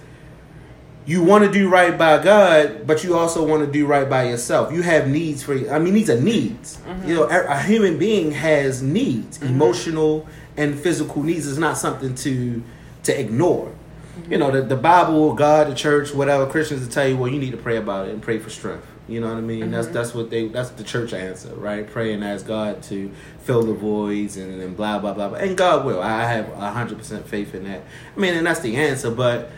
you 1.06 1.24
want 1.24 1.44
to 1.44 1.52
do 1.52 1.70
right 1.70 1.98
by 1.98 2.22
God, 2.24 2.88
but 2.88 3.04
you 3.04 3.16
also 3.16 3.46
want 3.46 3.66
to 3.66 3.72
do 3.72 3.86
right 3.86 4.10
by 4.10 4.24
yourself. 4.24 4.74
You 4.74 4.82
have 4.82 5.08
needs 5.08 5.44
for. 5.44 5.54
I 5.70 5.80
mean, 5.80 5.94
these 5.94 6.10
are 6.10 6.20
needs. 6.20 6.78
Mm-hmm. 6.78 7.08
You 7.08 7.16
know, 7.16 7.24
a, 7.30 7.46
a 7.46 7.60
human 7.60 7.98
being 7.98 8.32
has 8.32 8.82
needs, 8.82 9.38
mm-hmm. 9.38 9.54
emotional 9.54 10.28
and 10.58 10.78
physical 10.78 11.24
needs. 11.24 11.46
Is 11.46 11.60
not 11.60 11.78
something 11.78 12.16
to 12.16 12.64
to 13.04 13.20
ignore. 13.20 13.68
Mm-hmm. 13.68 14.32
You 14.32 14.38
know, 14.40 14.52
the, 14.52 14.62
the 14.62 14.76
Bible, 14.76 15.34
God, 15.36 15.68
the 15.68 15.76
church, 15.76 16.14
whatever 16.14 16.48
Christians 16.48 16.82
will 16.82 16.92
tell 16.92 17.08
you, 17.08 17.18
well, 17.18 17.32
you 17.32 17.40
need 17.40 17.52
to 17.52 17.58
pray 17.58 17.78
about 17.78 18.08
it 18.08 18.14
and 18.14 18.22
pray 18.22 18.40
for 18.40 18.50
strength. 18.50 18.88
You 19.08 19.22
know 19.22 19.28
what 19.28 19.38
I 19.38 19.42
mean? 19.42 19.70
That's 19.70 19.88
that's 19.88 20.16
what 20.16 20.32
they 20.32 20.48
that's 20.48 20.72
the 20.72 20.84
church 20.84 21.14
answer, 21.14 21.54
right? 21.54 21.88
Pray 21.88 22.14
and 22.14 22.24
ask 22.24 22.48
God 22.48 22.82
to 22.84 23.12
fill 23.42 23.62
the 23.62 23.74
voids 23.74 24.38
and, 24.38 24.60
and 24.60 24.76
blah 24.76 24.98
blah 24.98 25.14
blah 25.14 25.30
blah. 25.30 25.38
And 25.38 25.56
God 25.56 25.86
will. 25.86 26.02
I 26.02 26.24
have 26.24 26.52
hundred 26.56 26.98
percent 26.98 27.28
faith 27.28 27.54
in 27.54 27.66
that. 27.66 27.84
I 28.18 28.20
mean, 28.20 28.34
and 28.34 28.48
that's 28.48 28.62
the 28.62 28.76
answer, 28.78 29.12
but 29.12 29.52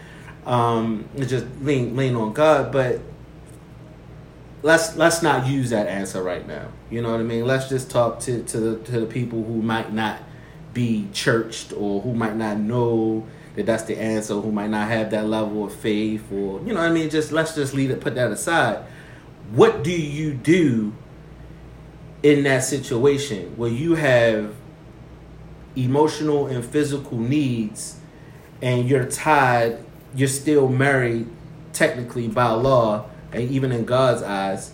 um 0.47 1.07
just 1.19 1.45
lean 1.61 1.95
lean 1.95 2.15
on 2.15 2.33
God, 2.33 2.71
but 2.71 3.01
let's 4.63 4.95
let's 4.95 5.21
not 5.21 5.45
use 5.45 5.69
that 5.69 5.87
answer 5.87 6.23
right 6.23 6.47
now. 6.47 6.69
You 6.89 7.01
know 7.01 7.11
what 7.11 7.19
I 7.19 7.23
mean? 7.23 7.45
Let's 7.45 7.69
just 7.69 7.91
talk 7.91 8.19
to 8.21 8.41
to 8.43 8.59
the 8.59 8.77
to 8.85 8.99
the 9.01 9.05
people 9.05 9.43
who 9.43 9.61
might 9.61 9.93
not 9.93 10.21
be 10.73 11.07
churched 11.11 11.73
or 11.73 12.01
who 12.01 12.13
might 12.13 12.35
not 12.35 12.57
know 12.57 13.27
that 13.55 13.65
that's 13.65 13.83
the 13.83 13.97
answer, 13.97 14.35
who 14.35 14.51
might 14.51 14.69
not 14.69 14.87
have 14.87 15.11
that 15.11 15.27
level 15.27 15.65
of 15.65 15.73
faith 15.73 16.31
or 16.31 16.61
you 16.61 16.73
know 16.73 16.79
what 16.79 16.89
I 16.89 16.93
mean? 16.93 17.09
Just 17.09 17.31
let's 17.31 17.53
just 17.53 17.73
leave 17.73 17.91
it 17.91 17.99
put 17.99 18.15
that 18.15 18.31
aside. 18.31 18.85
What 19.51 19.83
do 19.83 19.91
you 19.91 20.33
do 20.33 20.93
in 22.23 22.43
that 22.43 22.63
situation 22.63 23.55
where 23.57 23.69
you 23.69 23.95
have 23.95 24.53
emotional 25.75 26.47
and 26.47 26.65
physical 26.65 27.17
needs 27.17 27.99
and 28.61 28.89
you're 28.89 29.05
tied, 29.05 29.77
you're 30.17 30.27
still 30.27 30.67
married 30.67 31.27
technically 31.73 32.27
by 32.27 32.49
law, 32.49 33.05
and 33.31 33.49
even 33.49 33.71
in 33.71 33.85
God's 33.85 34.23
eyes, 34.23 34.73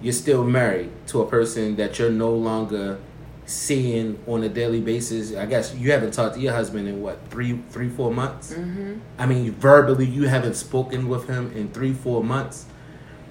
you're 0.00 0.12
still 0.12 0.44
married 0.44 0.90
to 1.08 1.20
a 1.20 1.26
person 1.26 1.76
that 1.76 1.98
you're 1.98 2.10
no 2.10 2.32
longer 2.32 2.98
seeing 3.44 4.18
on 4.26 4.42
a 4.44 4.48
daily 4.48 4.80
basis. 4.80 5.34
I 5.34 5.46
guess 5.46 5.74
you 5.74 5.90
haven't 5.90 6.12
talked 6.12 6.36
to 6.36 6.40
your 6.40 6.52
husband 6.52 6.88
in 6.88 7.02
what 7.02 7.18
three, 7.28 7.60
three, 7.70 7.88
four 7.88 8.12
months. 8.12 8.54
Mm-hmm. 8.54 8.94
I 9.18 9.26
mean, 9.26 9.50
verbally, 9.52 10.06
you 10.06 10.28
haven't 10.28 10.54
spoken 10.54 11.08
with 11.08 11.26
him 11.28 11.52
in 11.56 11.68
three, 11.72 11.92
four 11.92 12.22
months. 12.22 12.66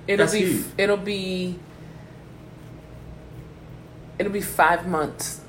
It'll 0.07 0.25
That's 0.25 0.33
be 0.33 0.45
huge. 0.45 0.65
it'll 0.77 0.97
be 0.97 1.59
it'll 4.19 4.31
be 4.33 4.41
five 4.41 4.88
months 4.88 5.41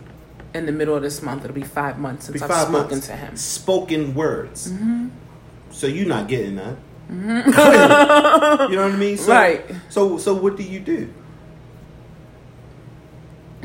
in 0.55 0.67
the 0.67 0.73
middle 0.73 0.95
of 0.95 1.03
this 1.03 1.23
month. 1.23 1.45
It'll 1.45 1.55
be 1.55 1.63
five 1.63 1.99
months 1.99 2.29
Be 2.29 2.39
since 2.39 2.51
five 2.51 2.67
I've 2.67 2.69
spoken 2.69 2.91
months. 2.91 3.07
to 3.09 3.17
him. 3.17 3.37
Spoken 3.37 4.15
words. 4.15 4.71
Mm-hmm. 4.71 5.09
So 5.73 5.87
you're 5.87 6.07
not 6.07 6.29
getting 6.29 6.57
that. 6.57 6.77
you 7.11 7.17
know 7.17 8.85
what 8.85 8.93
I 8.93 8.97
mean? 8.97 9.17
So, 9.23 9.33
Right. 9.33 9.65
So, 9.89 10.19
so 10.19 10.35
what 10.35 10.57
do 10.57 10.63
you 10.63 10.81
do? 10.81 11.13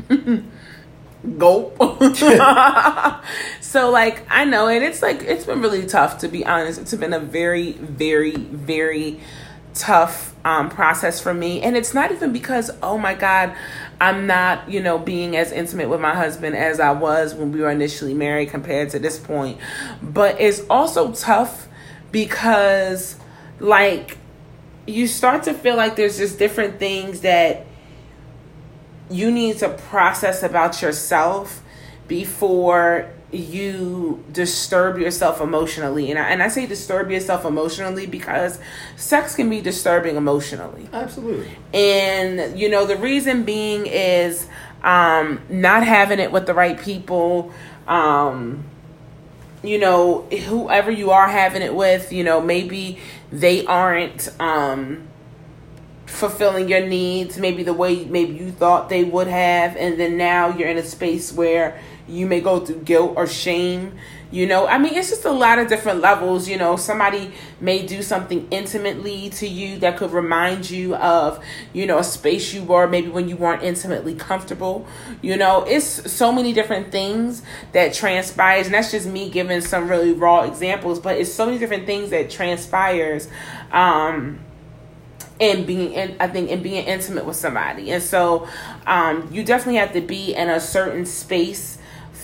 Gulp. 1.38 1.76
so 3.60 3.90
like 3.90 4.24
I 4.30 4.44
know 4.44 4.68
and 4.68 4.84
it's 4.84 5.02
like 5.02 5.22
it's 5.22 5.44
been 5.44 5.60
really 5.60 5.86
tough 5.86 6.18
to 6.18 6.28
be 6.28 6.44
honest. 6.46 6.80
It's 6.80 6.94
been 6.94 7.12
a 7.12 7.20
very, 7.20 7.72
very, 7.72 8.36
very 8.36 9.20
tough 9.74 10.34
um, 10.44 10.70
process 10.70 11.20
for 11.20 11.32
me. 11.34 11.62
And 11.62 11.76
it's 11.76 11.94
not 11.94 12.10
even 12.10 12.32
because, 12.32 12.70
oh 12.82 12.98
my 12.98 13.14
God, 13.14 13.54
I'm 14.00 14.26
not, 14.26 14.68
you 14.70 14.80
know, 14.80 14.98
being 14.98 15.36
as 15.36 15.52
intimate 15.52 15.88
with 15.88 16.00
my 16.00 16.14
husband 16.14 16.56
as 16.56 16.80
I 16.80 16.92
was 16.92 17.34
when 17.34 17.52
we 17.52 17.60
were 17.60 17.70
initially 17.70 18.14
married 18.14 18.50
compared 18.50 18.90
to 18.90 18.98
this 18.98 19.18
point. 19.18 19.58
But 20.02 20.40
it's 20.40 20.62
also 20.68 21.12
tough 21.12 21.67
because 22.12 23.16
like 23.60 24.16
you 24.86 25.06
start 25.06 25.42
to 25.44 25.54
feel 25.54 25.76
like 25.76 25.96
there's 25.96 26.18
just 26.18 26.38
different 26.38 26.78
things 26.78 27.20
that 27.20 27.66
you 29.10 29.30
need 29.30 29.58
to 29.58 29.68
process 29.68 30.42
about 30.42 30.80
yourself 30.82 31.62
before 32.06 33.10
you 33.30 34.24
disturb 34.32 34.98
yourself 34.98 35.40
emotionally. 35.40 36.10
And 36.10 36.18
I, 36.18 36.30
and 36.30 36.42
I 36.42 36.48
say 36.48 36.66
disturb 36.66 37.10
yourself 37.10 37.44
emotionally 37.44 38.06
because 38.06 38.58
sex 38.96 39.34
can 39.34 39.50
be 39.50 39.60
disturbing 39.60 40.16
emotionally. 40.16 40.88
Absolutely. 40.92 41.50
And 41.74 42.58
you 42.58 42.70
know, 42.70 42.86
the 42.86 42.96
reason 42.96 43.44
being 43.44 43.86
is 43.86 44.46
um 44.82 45.40
not 45.50 45.84
having 45.84 46.20
it 46.20 46.32
with 46.32 46.46
the 46.46 46.54
right 46.54 46.78
people. 46.80 47.52
Um 47.86 48.64
you 49.62 49.78
know, 49.78 50.22
whoever 50.22 50.90
you 50.90 51.10
are 51.10 51.28
having 51.28 51.62
it 51.62 51.74
with, 51.74 52.12
you 52.12 52.24
know, 52.24 52.40
maybe 52.40 52.98
they 53.32 53.64
aren't 53.66 54.28
um 54.40 55.08
fulfilling 56.06 56.70
your 56.70 56.84
needs 56.86 57.36
maybe 57.36 57.62
the 57.62 57.72
way 57.72 58.06
maybe 58.06 58.34
you 58.34 58.50
thought 58.50 58.88
they 58.88 59.04
would 59.04 59.26
have 59.26 59.76
and 59.76 60.00
then 60.00 60.16
now 60.16 60.48
you're 60.48 60.68
in 60.68 60.78
a 60.78 60.82
space 60.82 61.30
where 61.32 61.78
you 62.08 62.26
may 62.26 62.40
go 62.40 62.58
through 62.58 62.80
guilt 62.80 63.12
or 63.14 63.26
shame 63.26 63.92
you 64.30 64.46
know 64.46 64.66
i 64.66 64.78
mean 64.78 64.94
it's 64.94 65.08
just 65.08 65.24
a 65.24 65.30
lot 65.30 65.58
of 65.58 65.68
different 65.68 66.00
levels 66.00 66.48
you 66.48 66.56
know 66.56 66.76
somebody 66.76 67.32
may 67.60 67.86
do 67.86 68.02
something 68.02 68.46
intimately 68.50 69.30
to 69.30 69.46
you 69.48 69.78
that 69.78 69.96
could 69.96 70.12
remind 70.12 70.68
you 70.68 70.94
of 70.96 71.42
you 71.72 71.86
know 71.86 71.98
a 71.98 72.04
space 72.04 72.52
you 72.52 72.62
were 72.62 72.86
maybe 72.86 73.08
when 73.08 73.28
you 73.28 73.36
weren't 73.36 73.62
intimately 73.62 74.14
comfortable 74.14 74.86
you 75.22 75.36
know 75.36 75.64
it's 75.64 76.10
so 76.10 76.30
many 76.30 76.52
different 76.52 76.92
things 76.92 77.42
that 77.72 77.94
transpires 77.94 78.66
and 78.66 78.74
that's 78.74 78.90
just 78.90 79.06
me 79.06 79.30
giving 79.30 79.60
some 79.60 79.88
really 79.88 80.12
raw 80.12 80.42
examples 80.42 80.98
but 80.98 81.16
it's 81.16 81.32
so 81.32 81.46
many 81.46 81.58
different 81.58 81.86
things 81.86 82.10
that 82.10 82.30
transpires 82.30 83.28
um 83.72 84.38
and 85.40 85.66
being 85.66 85.92
in, 85.92 86.16
I 86.18 86.26
think 86.26 86.50
and 86.50 86.62
being 86.62 86.84
intimate 86.84 87.24
with 87.24 87.36
somebody. 87.36 87.92
And 87.92 88.02
so 88.02 88.48
um, 88.86 89.28
you 89.32 89.44
definitely 89.44 89.76
have 89.76 89.92
to 89.92 90.00
be 90.00 90.34
in 90.34 90.48
a 90.48 90.58
certain 90.60 91.06
space 91.06 91.77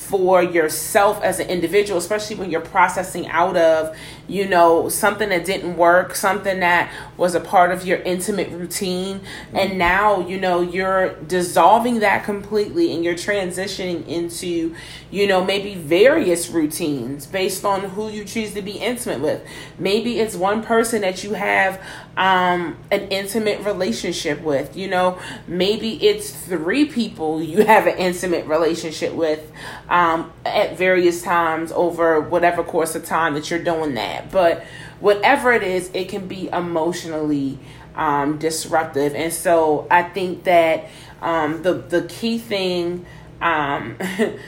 for 0.04 0.42
yourself 0.42 1.22
as 1.22 1.40
an 1.40 1.48
individual, 1.48 1.98
especially 1.98 2.36
when 2.36 2.50
you're 2.50 2.60
processing 2.60 3.26
out 3.28 3.56
of, 3.56 3.96
you 4.28 4.46
know, 4.46 4.88
something 4.90 5.30
that 5.30 5.46
didn't 5.46 5.78
work, 5.78 6.14
something 6.14 6.60
that 6.60 6.92
was 7.16 7.34
a 7.34 7.40
part 7.40 7.72
of 7.72 7.86
your 7.86 7.98
intimate 7.98 8.50
routine. 8.50 9.20
And 9.54 9.78
now, 9.78 10.26
you 10.26 10.38
know, 10.38 10.60
you're 10.60 11.14
dissolving 11.26 12.00
that 12.00 12.24
completely 12.24 12.92
and 12.94 13.02
you're 13.02 13.14
transitioning 13.14 14.06
into, 14.06 14.74
you 15.10 15.26
know, 15.26 15.42
maybe 15.42 15.74
various 15.74 16.50
routines 16.50 17.24
based 17.24 17.64
on 17.64 17.80
who 17.80 18.10
you 18.10 18.24
choose 18.24 18.52
to 18.54 18.62
be 18.62 18.72
intimate 18.72 19.20
with. 19.20 19.42
Maybe 19.78 20.20
it's 20.20 20.36
one 20.36 20.62
person 20.62 21.00
that 21.00 21.24
you 21.24 21.32
have 21.32 21.80
um, 22.16 22.76
an 22.90 23.08
intimate 23.08 23.60
relationship 23.60 24.42
with, 24.42 24.76
you 24.76 24.88
know, 24.88 25.18
maybe 25.48 26.06
it's 26.06 26.30
three 26.30 26.84
people 26.84 27.42
you 27.42 27.64
have 27.64 27.86
an 27.86 27.96
intimate 27.98 28.46
relationship 28.46 29.14
with 29.14 29.50
um, 29.88 29.93
at 29.94 30.76
various 30.76 31.22
times 31.22 31.70
over 31.72 32.20
whatever 32.20 32.64
course 32.64 32.94
of 32.94 33.04
time 33.04 33.34
that 33.34 33.48
you're 33.50 33.62
doing 33.62 33.94
that. 33.94 34.30
But 34.30 34.64
whatever 35.00 35.52
it 35.52 35.62
is, 35.62 35.90
it 35.94 36.08
can 36.08 36.26
be 36.26 36.48
emotionally 36.48 37.58
um, 37.94 38.38
disruptive. 38.38 39.14
And 39.14 39.32
so 39.32 39.86
I 39.90 40.02
think 40.02 40.44
that 40.44 40.86
um, 41.22 41.62
the 41.62 41.74
the 41.74 42.02
key 42.02 42.38
thing. 42.38 43.06
Um, 43.40 43.96
and, 44.00 44.38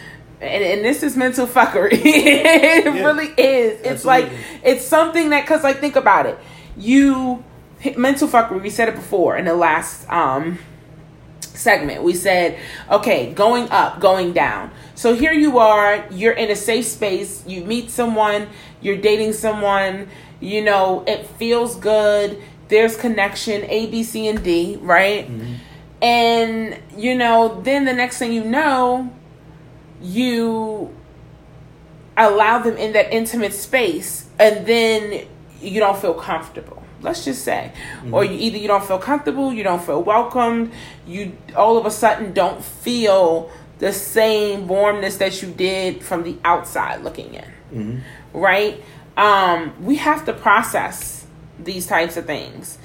and 0.42 0.84
this 0.84 1.02
is 1.02 1.16
mental 1.16 1.46
fuckery. 1.46 1.92
it 2.04 2.84
Yeah. 2.94 3.04
really 3.04 3.28
is. 3.36 3.80
It's 3.82 4.04
like 4.04 4.28
it's 4.64 4.84
something 4.84 5.30
that 5.30 5.42
because 5.42 5.62
like 5.62 5.78
think 5.78 5.96
about 5.96 6.26
it. 6.26 6.38
You 6.76 7.44
mental 7.96 8.26
fuckery. 8.28 8.60
We 8.62 8.70
said 8.70 8.88
it 8.88 8.96
before 8.96 9.36
in 9.36 9.44
the 9.44 9.54
last 9.54 10.08
um 10.10 10.58
segment. 11.56 12.02
We 12.02 12.14
said, 12.14 12.58
okay, 12.90 13.32
going 13.32 13.68
up, 13.70 14.00
going 14.00 14.32
down. 14.32 14.70
So 14.94 15.14
here 15.14 15.32
you 15.32 15.58
are, 15.58 16.06
you're 16.10 16.32
in 16.32 16.50
a 16.50 16.56
safe 16.56 16.86
space, 16.86 17.46
you 17.46 17.64
meet 17.64 17.90
someone, 17.90 18.48
you're 18.80 18.96
dating 18.96 19.32
someone, 19.32 20.08
you 20.40 20.62
know, 20.62 21.04
it 21.06 21.26
feels 21.26 21.76
good, 21.76 22.42
there's 22.68 22.96
connection, 22.96 23.64
A, 23.64 23.86
B, 23.86 24.02
C, 24.02 24.28
and 24.28 24.42
D, 24.42 24.78
right? 24.80 25.28
Mm-hmm. 25.28 25.54
And, 26.02 26.78
you 26.96 27.14
know, 27.14 27.60
then 27.62 27.84
the 27.84 27.92
next 27.92 28.18
thing 28.18 28.32
you 28.32 28.44
know, 28.44 29.12
you 30.00 30.94
allow 32.16 32.58
them 32.58 32.76
in 32.76 32.92
that 32.92 33.12
intimate 33.12 33.52
space 33.52 34.28
and 34.38 34.66
then 34.66 35.26
you 35.60 35.80
don't 35.80 35.98
feel 35.98 36.14
comfortable 36.14 36.85
let's 37.02 37.24
just 37.24 37.44
say 37.44 37.72
or 38.10 38.24
you 38.24 38.38
either 38.38 38.56
you 38.56 38.66
don't 38.66 38.84
feel 38.84 38.98
comfortable 38.98 39.52
you 39.52 39.62
don't 39.62 39.82
feel 39.84 40.02
welcomed 40.02 40.72
you 41.06 41.36
all 41.54 41.76
of 41.76 41.84
a 41.84 41.90
sudden 41.90 42.32
don't 42.32 42.64
feel 42.64 43.50
the 43.78 43.92
same 43.92 44.66
warmness 44.68 45.18
that 45.18 45.42
you 45.42 45.50
did 45.50 46.02
from 46.02 46.22
the 46.22 46.36
outside 46.44 47.02
looking 47.02 47.34
in. 47.34 47.52
Mm-hmm. 47.72 48.38
Right? 48.38 48.82
Um, 49.16 49.74
we 49.84 49.96
have 49.96 50.24
to 50.26 50.32
process 50.32 51.26
these 51.58 51.86
types 51.86 52.16
of 52.16 52.26
things. 52.26 52.78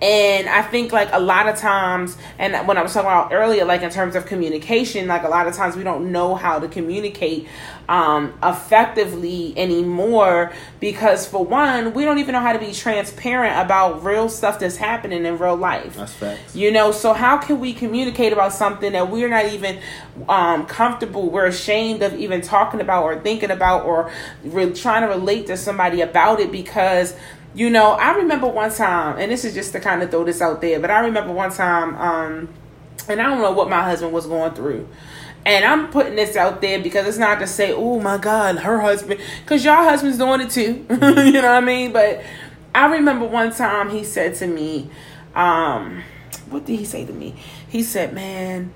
And 0.00 0.48
I 0.48 0.62
think 0.62 0.92
like 0.92 1.08
a 1.12 1.18
lot 1.18 1.48
of 1.48 1.56
times, 1.56 2.16
and 2.38 2.68
when 2.68 2.78
I 2.78 2.82
was 2.82 2.94
talking 2.94 3.08
about 3.08 3.32
earlier, 3.32 3.64
like 3.64 3.82
in 3.82 3.90
terms 3.90 4.14
of 4.14 4.26
communication, 4.26 5.08
like 5.08 5.24
a 5.24 5.28
lot 5.28 5.48
of 5.48 5.54
times 5.54 5.74
we 5.74 5.82
don't 5.82 6.12
know 6.12 6.36
how 6.36 6.60
to 6.60 6.68
communicate 6.68 7.48
um, 7.88 8.38
effectively 8.42 9.54
anymore 9.56 10.52
because 10.78 11.26
for 11.26 11.44
one, 11.44 11.94
we 11.94 12.04
don't 12.04 12.18
even 12.18 12.32
know 12.32 12.40
how 12.40 12.52
to 12.52 12.58
be 12.58 12.72
transparent 12.72 13.58
about 13.58 14.04
real 14.04 14.28
stuff 14.28 14.60
that's 14.60 14.76
happening 14.76 15.24
in 15.24 15.38
real 15.38 15.56
life. 15.56 15.96
That's 15.96 16.12
facts. 16.12 16.54
You 16.54 16.70
know, 16.70 16.92
so 16.92 17.12
how 17.12 17.38
can 17.38 17.58
we 17.58 17.72
communicate 17.72 18.32
about 18.32 18.52
something 18.52 18.92
that 18.92 19.10
we're 19.10 19.28
not 19.28 19.46
even 19.46 19.80
um, 20.28 20.66
comfortable, 20.66 21.30
we're 21.30 21.46
ashamed 21.46 22.02
of 22.02 22.14
even 22.14 22.40
talking 22.40 22.80
about 22.80 23.04
or 23.04 23.18
thinking 23.20 23.50
about 23.50 23.84
or 23.84 24.10
re- 24.44 24.72
trying 24.72 25.02
to 25.02 25.08
relate 25.08 25.46
to 25.46 25.56
somebody 25.56 26.00
about 26.02 26.40
it 26.40 26.52
because 26.52 27.14
you 27.54 27.70
know, 27.70 27.92
I 27.92 28.12
remember 28.16 28.46
one 28.46 28.72
time, 28.72 29.18
and 29.18 29.30
this 29.30 29.44
is 29.44 29.54
just 29.54 29.72
to 29.72 29.80
kind 29.80 30.02
of 30.02 30.10
throw 30.10 30.24
this 30.24 30.40
out 30.40 30.60
there, 30.60 30.78
but 30.80 30.90
I 30.90 31.00
remember 31.00 31.32
one 31.32 31.50
time, 31.50 31.94
um, 31.96 32.48
and 33.08 33.20
I 33.20 33.24
don't 33.24 33.40
know 33.40 33.52
what 33.52 33.70
my 33.70 33.82
husband 33.82 34.12
was 34.12 34.26
going 34.26 34.52
through. 34.52 34.88
And 35.46 35.64
I'm 35.64 35.88
putting 35.88 36.16
this 36.16 36.36
out 36.36 36.60
there 36.60 36.80
because 36.82 37.06
it's 37.06 37.16
not 37.16 37.38
to 37.38 37.46
say, 37.46 37.72
oh 37.72 38.00
my 38.00 38.18
God, 38.18 38.58
her 38.58 38.80
husband, 38.80 39.20
because 39.42 39.64
y'all 39.64 39.82
husband's 39.82 40.18
doing 40.18 40.42
it 40.42 40.50
too. 40.50 40.84
you 40.90 41.32
know 41.32 41.42
what 41.42 41.44
I 41.44 41.60
mean? 41.60 41.92
But 41.92 42.22
I 42.74 42.86
remember 42.86 43.24
one 43.24 43.52
time 43.52 43.88
he 43.88 44.04
said 44.04 44.34
to 44.36 44.46
me, 44.46 44.90
um, 45.34 46.02
what 46.50 46.66
did 46.66 46.78
he 46.78 46.84
say 46.84 47.06
to 47.06 47.12
me? 47.12 47.34
He 47.68 47.82
said, 47.82 48.12
man, 48.12 48.74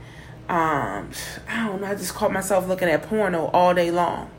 um, 0.49 1.11
I 1.49 1.67
don't 1.67 1.81
know, 1.83 1.89
I 1.89 1.95
just 1.95 2.15
caught 2.15 2.33
myself 2.33 2.67
looking 2.69 2.89
at 2.89 3.03
porno 3.03 3.47
all 3.47 3.75
day 3.75 3.91
long. 3.91 4.31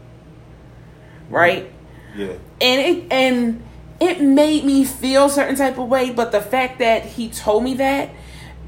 Right? 1.29 1.71
Yeah. 2.15 2.33
And 2.59 2.81
it, 2.81 3.11
and, 3.11 3.63
it 4.03 4.21
made 4.21 4.63
me 4.65 4.83
feel 4.83 5.29
certain 5.29 5.55
type 5.55 5.77
of 5.77 5.87
way 5.87 6.11
but 6.11 6.31
the 6.31 6.41
fact 6.41 6.79
that 6.79 7.03
he 7.05 7.29
told 7.29 7.63
me 7.63 7.73
that 7.75 8.09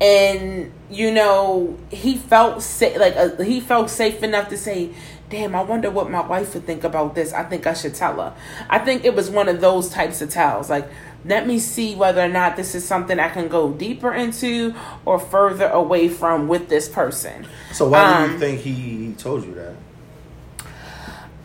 and 0.02 0.72
you 0.90 1.12
know 1.12 1.78
he 1.90 2.18
felt 2.18 2.62
safe 2.62 2.98
like 2.98 3.16
uh, 3.16 3.36
he 3.44 3.60
felt 3.60 3.90
safe 3.90 4.22
enough 4.24 4.50
to 4.50 4.58
say 4.58 4.90
damn 5.30 5.56
i 5.56 5.62
wonder 5.64 5.90
what 5.90 6.10
my 6.10 6.22
wife 6.22 6.54
would 6.54 6.66
think 6.66 6.84
about 6.84 7.16
this. 7.16 7.34
I 7.34 7.44
think 7.44 7.66
i 7.66 7.74
should 7.74 7.96
tell 7.96 8.16
her. 8.22 8.34
I 8.70 8.80
think 8.80 9.06
it 9.06 9.16
was 9.16 9.30
one 9.30 9.48
of 9.48 9.62
those 9.62 9.90
types 9.90 10.22
of 10.22 10.30
tells 10.30 10.70
like 10.70 10.88
let 11.26 11.48
me 11.48 11.58
see 11.58 11.96
whether 11.96 12.22
or 12.22 12.28
not 12.28 12.56
this 12.56 12.76
is 12.76 12.86
something 12.86 13.20
i 13.20 13.30
can 13.30 13.48
go 13.48 13.72
deeper 13.72 14.14
into 14.14 14.76
or 15.06 15.18
further 15.18 15.68
away 15.68 16.08
from 16.10 16.48
with 16.48 16.70
this 16.70 16.88
person. 16.90 17.48
So 17.74 17.88
why 17.90 18.06
do 18.06 18.24
Um, 18.26 18.32
you 18.34 18.40
think 18.40 18.62
he, 18.62 18.74
he 18.74 19.14
told 19.14 19.46
you 19.46 19.54
that? 19.56 19.74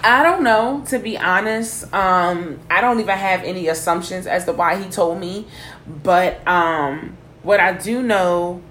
I 0.02 0.22
don't 0.22 0.42
know, 0.42 0.82
to 0.86 0.98
be 0.98 1.18
honest. 1.18 1.92
Um, 1.92 2.58
I 2.70 2.80
don't 2.80 3.00
even 3.00 3.18
have 3.18 3.42
any 3.42 3.68
assumptions 3.68 4.26
as 4.26 4.46
to 4.46 4.52
why 4.52 4.82
he 4.82 4.88
told 4.88 5.20
me. 5.20 5.46
But 5.86 6.46
um, 6.48 7.16
what 7.42 7.60
I 7.60 7.74
do 7.74 8.02
know 8.02 8.62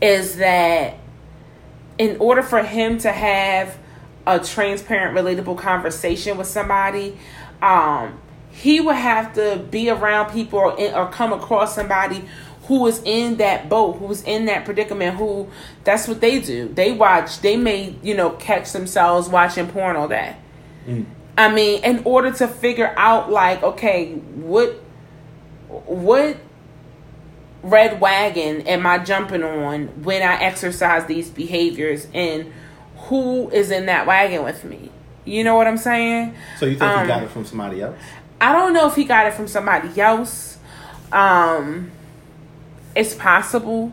is 0.00 0.36
that 0.36 0.98
in 1.98 2.16
order 2.18 2.42
for 2.42 2.62
him 2.62 2.98
to 2.98 3.12
have 3.12 3.78
a 4.26 4.40
transparent, 4.40 5.16
relatable 5.16 5.58
conversation 5.58 6.36
with 6.36 6.48
somebody, 6.48 7.18
um, 7.62 8.20
he 8.50 8.80
would 8.80 8.96
have 8.96 9.34
to 9.34 9.64
be 9.70 9.90
around 9.90 10.32
people 10.32 10.58
or, 10.58 10.78
in, 10.78 10.92
or 10.94 11.08
come 11.08 11.32
across 11.32 11.74
somebody 11.74 12.24
who 12.62 12.86
is 12.86 13.00
in 13.04 13.36
that 13.36 13.68
boat, 13.68 13.98
who's 13.98 14.22
in 14.22 14.46
that 14.46 14.64
predicament, 14.64 15.16
who 15.16 15.48
that's 15.84 16.08
what 16.08 16.20
they 16.20 16.40
do. 16.40 16.68
They 16.68 16.92
watch, 16.92 17.40
they 17.40 17.56
may, 17.56 17.94
you 18.02 18.14
know, 18.14 18.30
catch 18.30 18.72
themselves 18.72 19.28
watching 19.28 19.68
porn 19.68 19.96
all 19.96 20.08
day. 20.08 20.36
I 21.36 21.52
mean, 21.52 21.82
in 21.82 22.02
order 22.04 22.30
to 22.32 22.46
figure 22.48 22.94
out 22.96 23.30
like, 23.30 23.62
okay, 23.62 24.12
what 24.14 24.70
what 25.68 26.36
red 27.62 28.00
wagon 28.00 28.60
am 28.62 28.86
I 28.86 28.98
jumping 28.98 29.42
on 29.42 30.04
when 30.04 30.22
I 30.22 30.36
exercise 30.40 31.06
these 31.06 31.30
behaviors 31.30 32.06
and 32.14 32.52
who 33.08 33.50
is 33.50 33.70
in 33.70 33.86
that 33.86 34.06
wagon 34.06 34.44
with 34.44 34.64
me? 34.64 34.90
You 35.24 35.42
know 35.42 35.56
what 35.56 35.66
I'm 35.66 35.78
saying? 35.78 36.34
So 36.58 36.66
you 36.66 36.76
think 36.76 36.82
Um, 36.90 37.00
he 37.02 37.06
got 37.08 37.22
it 37.22 37.30
from 37.30 37.44
somebody 37.44 37.80
else? 37.80 37.96
I 38.40 38.52
don't 38.52 38.72
know 38.74 38.86
if 38.86 38.94
he 38.94 39.04
got 39.04 39.26
it 39.26 39.34
from 39.34 39.48
somebody 39.48 39.98
else. 40.00 40.58
Um 41.12 41.90
it's 42.94 43.14
possible, 43.14 43.92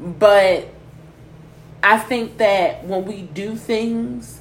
but 0.00 0.68
I 1.82 1.98
think 1.98 2.38
that 2.38 2.84
when 2.84 3.04
we 3.04 3.22
do 3.22 3.56
things 3.56 4.40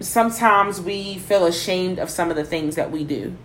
sometimes 0.00 0.80
we 0.80 1.18
feel 1.18 1.46
ashamed 1.46 1.98
of 1.98 2.10
some 2.10 2.30
of 2.30 2.36
the 2.36 2.44
things 2.44 2.76
that 2.76 2.90
we 2.90 3.04
do. 3.04 3.36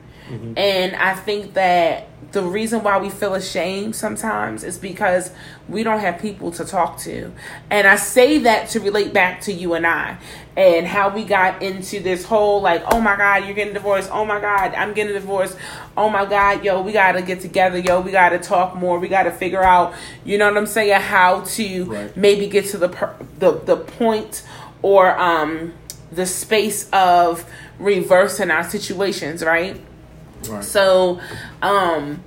And 0.56 0.96
I 0.96 1.14
think 1.14 1.56
that 1.56 2.08
the 2.32 2.42
reason 2.42 2.84
why 2.84 2.98
we 3.00 3.10
feel 3.10 3.34
ashamed 3.36 3.98
sometimes 3.98 4.64
is 4.64 4.78
because 4.78 5.32
we 5.68 5.84
don't 5.84 6.00
have 6.00 6.22
people 6.22 6.52
to 6.52 6.64
talk 6.64 6.98
to. 7.00 7.34
And 7.70 7.86
I 7.86 7.98
say 7.98 8.38
that 8.38 8.70
to 8.70 8.80
relate 8.80 9.12
back 9.14 9.42
to 9.42 9.52
you 9.52 9.74
and 9.74 9.86
I 9.86 10.20
and 10.56 10.88
how 10.88 11.14
we 11.14 11.26
got 11.26 11.62
into 11.62 12.00
this 12.00 12.24
whole 12.24 12.62
like, 12.62 12.82
oh 12.94 13.02
my 13.02 13.18
God, 13.18 13.44
you're 13.44 13.54
getting 13.56 13.74
divorced. 13.74 14.10
Oh 14.10 14.24
my 14.24 14.40
God, 14.40 14.74
I'm 14.74 14.94
getting 14.94 15.12
divorced. 15.16 15.58
Oh 15.98 16.08
my 16.10 16.26
God, 16.26 16.64
yo, 16.64 16.82
we 16.82 16.94
got 16.94 17.12
to 17.14 17.22
get 17.22 17.42
together. 17.42 17.78
Yo, 17.80 18.00
we 18.00 18.12
got 18.12 18.30
to 18.30 18.40
talk 18.40 18.74
more. 18.78 19.00
We 19.00 19.10
got 19.10 19.24
to 19.24 19.32
figure 19.32 19.62
out, 19.64 19.94
you 20.24 20.38
know 20.38 20.48
what 20.48 20.56
I'm 20.58 20.66
saying, 20.66 21.02
how 21.02 21.42
to 21.42 21.84
Right. 21.84 22.16
maybe 22.16 22.48
get 22.48 22.68
to 22.68 22.78
the, 22.78 22.88
per- 22.88 23.18
the, 23.40 23.52
the 23.60 23.76
point 23.76 24.44
or, 24.82 25.18
um, 25.20 25.74
the 26.12 26.26
space 26.26 26.90
of 26.92 27.46
reversing 27.80 28.52
our 28.52 28.64
situations, 28.64 29.44
right? 29.44 29.80
Right. 30.48 30.64
So, 30.64 31.22
um, 31.62 32.24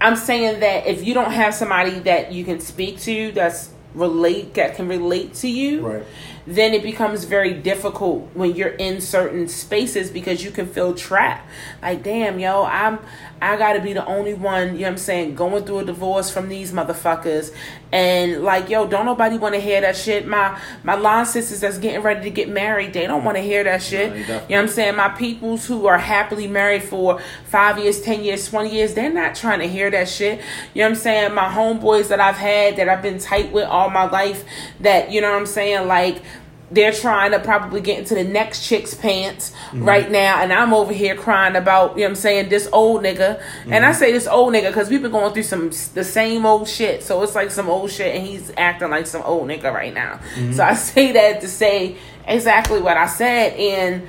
I'm 0.00 0.16
saying 0.16 0.60
that 0.60 0.86
if 0.86 1.04
you 1.04 1.14
don't 1.14 1.32
have 1.32 1.54
somebody 1.54 1.98
that 2.00 2.32
you 2.32 2.44
can 2.44 2.60
speak 2.60 3.00
to 3.00 3.32
that's 3.32 3.70
relate 3.94 4.54
that 4.54 4.76
can 4.76 4.88
relate 4.88 5.34
to 5.34 5.48
you, 5.48 5.86
Right. 5.86 6.02
Then 6.48 6.72
it 6.72 6.82
becomes 6.82 7.24
very 7.24 7.52
difficult 7.52 8.30
when 8.32 8.54
you're 8.54 8.68
in 8.68 9.02
certain 9.02 9.48
spaces 9.48 10.10
because 10.10 10.42
you 10.42 10.50
can 10.50 10.66
feel 10.66 10.94
trapped. 10.94 11.46
Like, 11.82 12.02
damn, 12.02 12.38
yo, 12.38 12.64
I'm 12.64 12.98
I 13.40 13.56
gotta 13.56 13.80
be 13.80 13.92
the 13.92 14.04
only 14.04 14.34
one, 14.34 14.72
you 14.74 14.80
know 14.80 14.86
what 14.86 14.90
I'm 14.92 14.98
saying, 14.98 15.34
going 15.36 15.64
through 15.64 15.80
a 15.80 15.84
divorce 15.84 16.30
from 16.30 16.48
these 16.48 16.72
motherfuckers. 16.72 17.54
And 17.92 18.42
like, 18.42 18.68
yo, 18.68 18.86
don't 18.86 19.06
nobody 19.06 19.38
wanna 19.38 19.60
hear 19.60 19.80
that 19.80 19.96
shit. 19.96 20.26
My 20.26 20.58
my 20.82 20.94
line 20.94 21.26
sisters 21.26 21.60
that's 21.60 21.78
getting 21.78 22.02
ready 22.02 22.22
to 22.22 22.30
get 22.30 22.48
married, 22.48 22.94
they 22.94 23.06
don't 23.06 23.24
wanna 23.24 23.40
hear 23.40 23.62
that 23.64 23.82
shit. 23.82 24.10
No, 24.10 24.16
you 24.16 24.26
know 24.26 24.38
what 24.38 24.58
I'm 24.58 24.68
saying? 24.68 24.96
My 24.96 25.10
peoples 25.10 25.66
who 25.66 25.86
are 25.86 25.98
happily 25.98 26.48
married 26.48 26.82
for 26.82 27.20
five 27.44 27.78
years, 27.78 28.00
ten 28.00 28.24
years, 28.24 28.48
twenty 28.48 28.74
years, 28.74 28.94
they're 28.94 29.12
not 29.12 29.34
trying 29.34 29.60
to 29.60 29.68
hear 29.68 29.90
that 29.90 30.08
shit. 30.08 30.40
You 30.74 30.82
know 30.82 30.86
what 30.86 30.90
I'm 30.90 30.94
saying? 30.96 31.34
My 31.34 31.48
homeboys 31.48 32.08
that 32.08 32.20
I've 32.20 32.36
had 32.36 32.76
that 32.76 32.88
I've 32.88 33.02
been 33.02 33.18
tight 33.18 33.52
with 33.52 33.68
all 33.68 33.90
my 33.90 34.08
life, 34.08 34.44
that 34.80 35.12
you 35.12 35.20
know 35.20 35.30
what 35.30 35.38
I'm 35.38 35.46
saying, 35.46 35.86
like 35.86 36.22
they're 36.70 36.92
trying 36.92 37.32
to 37.32 37.38
probably 37.38 37.80
get 37.80 37.98
into 37.98 38.14
the 38.14 38.24
next 38.24 38.66
chick's 38.66 38.92
pants 38.94 39.50
mm-hmm. 39.50 39.84
right 39.84 40.10
now, 40.10 40.42
and 40.42 40.52
I'm 40.52 40.74
over 40.74 40.92
here 40.92 41.16
crying 41.16 41.56
about, 41.56 41.92
you 41.92 41.98
know 41.98 42.02
what 42.04 42.10
I'm 42.10 42.16
saying, 42.16 42.48
this 42.50 42.68
old 42.72 43.02
nigga. 43.02 43.42
And 43.64 43.84
I 43.86 43.90
mm-hmm. 43.90 43.98
say 43.98 44.12
this 44.12 44.26
old 44.26 44.52
nigga 44.52 44.68
because 44.68 44.90
we've 44.90 45.00
been 45.00 45.10
going 45.10 45.32
through 45.32 45.44
some 45.44 45.70
the 45.94 46.04
same 46.04 46.44
old 46.44 46.68
shit. 46.68 47.02
So 47.02 47.22
it's 47.22 47.34
like 47.34 47.50
some 47.50 47.68
old 47.68 47.90
shit, 47.90 48.14
and 48.14 48.26
he's 48.26 48.52
acting 48.56 48.90
like 48.90 49.06
some 49.06 49.22
old 49.22 49.48
nigga 49.48 49.72
right 49.72 49.94
now. 49.94 50.20
Mm-hmm. 50.34 50.52
So 50.52 50.64
I 50.64 50.74
say 50.74 51.12
that 51.12 51.40
to 51.40 51.48
say 51.48 51.96
exactly 52.26 52.80
what 52.80 52.96
I 52.96 53.06
said. 53.06 53.54
And, 53.54 54.06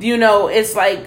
you 0.00 0.16
know, 0.16 0.48
it's 0.48 0.74
like 0.74 1.06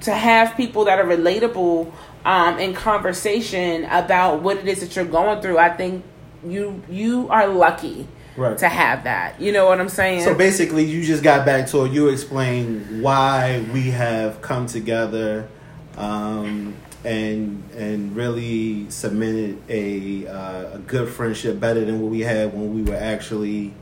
to 0.00 0.12
have 0.12 0.56
people 0.56 0.84
that 0.86 0.98
are 0.98 1.04
relatable 1.04 1.92
um, 2.24 2.58
in 2.58 2.74
conversation 2.74 3.84
about 3.84 4.42
what 4.42 4.58
it 4.58 4.66
is 4.66 4.80
that 4.80 4.96
you're 4.96 5.04
going 5.04 5.40
through, 5.40 5.58
I 5.58 5.70
think 5.70 6.04
you 6.44 6.82
you 6.88 7.28
are 7.30 7.48
lucky 7.48 8.06
Right. 8.38 8.56
to 8.58 8.68
have 8.68 9.04
that. 9.04 9.40
You 9.40 9.52
know 9.52 9.66
what 9.66 9.80
I'm 9.80 9.88
saying? 9.88 10.22
So 10.22 10.34
basically, 10.34 10.84
you 10.84 11.02
just 11.04 11.22
got 11.22 11.44
back 11.44 11.66
to 11.68 11.84
it. 11.84 11.92
You 11.92 12.08
explained 12.08 13.02
why 13.02 13.64
we 13.72 13.90
have 13.90 14.40
come 14.40 14.66
together, 14.66 15.48
um, 15.96 16.74
and 17.04 17.62
and 17.76 18.14
really 18.16 18.88
cemented 18.90 19.58
a 19.68 20.26
uh, 20.28 20.74
a 20.74 20.78
good 20.78 21.08
friendship 21.08 21.58
better 21.60 21.84
than 21.84 22.00
what 22.00 22.10
we 22.10 22.20
had 22.20 22.52
when 22.54 22.74
we 22.74 22.82
were 22.82 22.96
actually 22.96 23.74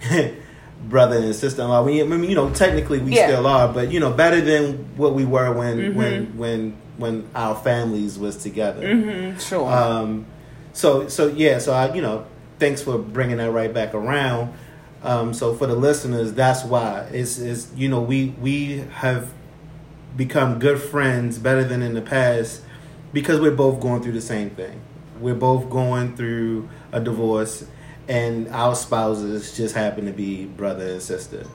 brother 0.88 1.16
and 1.16 1.34
sister 1.34 1.62
in 1.62 1.68
law. 1.68 1.82
We, 1.82 2.00
I 2.02 2.04
mean, 2.04 2.24
you 2.28 2.34
know, 2.36 2.50
technically 2.50 2.98
we 2.98 3.12
Yeah. 3.16 3.26
still 3.28 3.46
are, 3.46 3.72
but 3.72 3.90
you 3.90 4.00
know, 4.00 4.10
better 4.10 4.40
than 4.40 4.86
what 4.96 5.14
we 5.14 5.24
were 5.24 5.52
when 5.52 5.78
Mhm. 5.78 5.94
when 5.94 6.26
when 6.36 6.76
when 6.98 7.24
our 7.34 7.54
families 7.56 8.18
was 8.18 8.36
together. 8.36 8.86
hmm 8.94 9.36
sure. 9.38 9.70
Um, 9.72 10.26
so 10.72 11.08
so 11.08 11.26
yeah, 11.28 11.58
so 11.58 11.72
I 11.72 11.92
you 11.94 12.02
know 12.02 12.24
thanks 12.58 12.82
for 12.82 12.98
bringing 12.98 13.38
that 13.38 13.50
right 13.50 13.72
back 13.72 13.94
around. 13.94 14.54
Um, 15.02 15.34
so 15.34 15.54
for 15.54 15.66
the 15.66 15.74
listeners, 15.74 16.32
that's 16.32 16.64
why 16.64 17.00
it's 17.12 17.38
is 17.38 17.70
you 17.76 17.88
know 17.88 18.00
we 18.00 18.30
we 18.40 18.78
have 18.94 19.32
become 20.16 20.58
good 20.58 20.80
friends 20.80 21.38
better 21.38 21.64
than 21.64 21.82
in 21.82 21.94
the 21.94 22.02
past 22.02 22.62
because 23.12 23.40
we're 23.40 23.54
both 23.54 23.80
going 23.80 24.02
through 24.02 24.12
the 24.12 24.20
same 24.20 24.50
thing. 24.50 24.80
We're 25.20 25.34
both 25.34 25.68
going 25.70 26.16
through 26.16 26.68
a 26.90 27.00
divorce, 27.00 27.66
and 28.08 28.48
our 28.48 28.74
spouses 28.74 29.56
just 29.56 29.74
happen 29.74 30.06
to 30.06 30.12
be 30.12 30.46
brother 30.46 30.86
and 30.86 31.02
sister. 31.02 31.46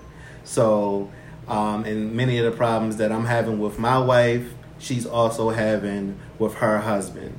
So, 0.43 1.11
um, 1.47 1.85
and 1.85 2.13
many 2.15 2.37
of 2.37 2.45
the 2.45 2.55
problems 2.55 2.97
that 2.97 3.11
I'm 3.11 3.25
having 3.25 3.59
with 3.59 3.79
my 3.79 3.97
wife, 3.97 4.53
she's 4.77 5.05
also 5.05 5.49
having 5.49 6.19
with 6.37 6.55
her 6.55 6.79
husband. 6.79 7.37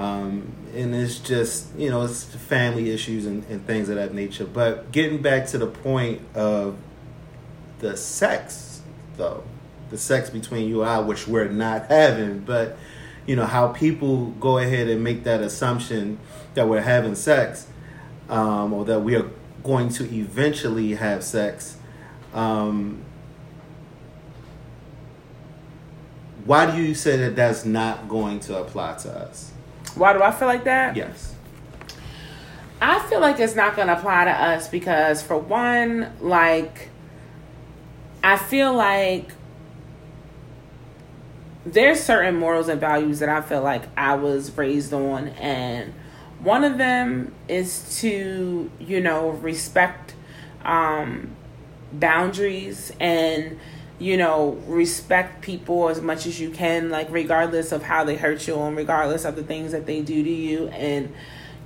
Um, 0.00 0.50
and 0.74 0.94
it's 0.94 1.18
just, 1.18 1.76
you 1.76 1.90
know, 1.90 2.02
it's 2.04 2.24
family 2.24 2.90
issues 2.90 3.26
and, 3.26 3.44
and 3.50 3.66
things 3.66 3.90
of 3.90 3.96
that 3.96 4.14
nature. 4.14 4.46
But 4.46 4.92
getting 4.92 5.20
back 5.20 5.46
to 5.48 5.58
the 5.58 5.66
point 5.66 6.22
of 6.34 6.78
the 7.80 7.98
sex, 7.98 8.80
though, 9.18 9.44
the 9.90 9.98
sex 9.98 10.30
between 10.30 10.70
you 10.70 10.80
and 10.80 10.90
I, 10.90 11.00
which 11.00 11.28
we're 11.28 11.48
not 11.48 11.88
having, 11.88 12.38
but, 12.38 12.78
you 13.26 13.36
know, 13.36 13.44
how 13.44 13.68
people 13.68 14.28
go 14.40 14.56
ahead 14.56 14.88
and 14.88 15.04
make 15.04 15.24
that 15.24 15.42
assumption 15.42 16.18
that 16.54 16.66
we're 16.66 16.80
having 16.80 17.14
sex 17.14 17.66
um, 18.30 18.72
or 18.72 18.86
that 18.86 19.00
we 19.00 19.16
are 19.16 19.28
going 19.62 19.90
to 19.90 20.04
eventually 20.04 20.94
have 20.94 21.22
sex. 21.22 21.76
Um, 22.32 23.02
why 26.46 26.74
do 26.74 26.80
you 26.80 26.94
say 26.94 27.18
that 27.18 27.36
that's 27.36 27.66
not 27.66 28.08
going 28.08 28.40
to 28.40 28.58
apply 28.62 28.94
to 28.98 29.10
us? 29.10 29.52
Why 29.96 30.12
do 30.12 30.22
I 30.22 30.30
feel 30.30 30.48
like 30.48 30.64
that? 30.64 30.96
Yes. 30.96 31.34
I 32.80 32.98
feel 33.08 33.20
like 33.20 33.38
it's 33.38 33.54
not 33.54 33.76
going 33.76 33.88
to 33.88 33.98
apply 33.98 34.24
to 34.24 34.30
us 34.30 34.68
because, 34.68 35.22
for 35.22 35.36
one, 35.36 36.12
like, 36.20 36.88
I 38.24 38.36
feel 38.36 38.72
like 38.72 39.32
there's 41.66 42.00
certain 42.00 42.36
morals 42.36 42.68
and 42.68 42.80
values 42.80 43.18
that 43.18 43.28
I 43.28 43.42
feel 43.42 43.60
like 43.60 43.82
I 43.98 44.14
was 44.14 44.56
raised 44.56 44.94
on, 44.94 45.28
and 45.28 45.92
one 46.38 46.64
of 46.64 46.78
them 46.78 47.34
is 47.48 47.98
to, 48.00 48.70
you 48.80 49.00
know, 49.00 49.28
respect 49.28 50.14
um, 50.64 51.36
boundaries 51.92 52.92
and, 52.98 53.58
you 54.00 54.16
know, 54.16 54.58
respect 54.66 55.42
people 55.42 55.88
as 55.88 56.00
much 56.00 56.26
as 56.26 56.40
you 56.40 56.50
can, 56.50 56.90
like, 56.90 57.08
regardless 57.10 57.70
of 57.70 57.82
how 57.84 58.02
they 58.02 58.16
hurt 58.16 58.48
you 58.48 58.58
and 58.58 58.76
regardless 58.76 59.24
of 59.24 59.36
the 59.36 59.44
things 59.44 59.72
that 59.72 59.86
they 59.86 60.00
do 60.00 60.24
to 60.24 60.30
you. 60.30 60.68
And, 60.68 61.14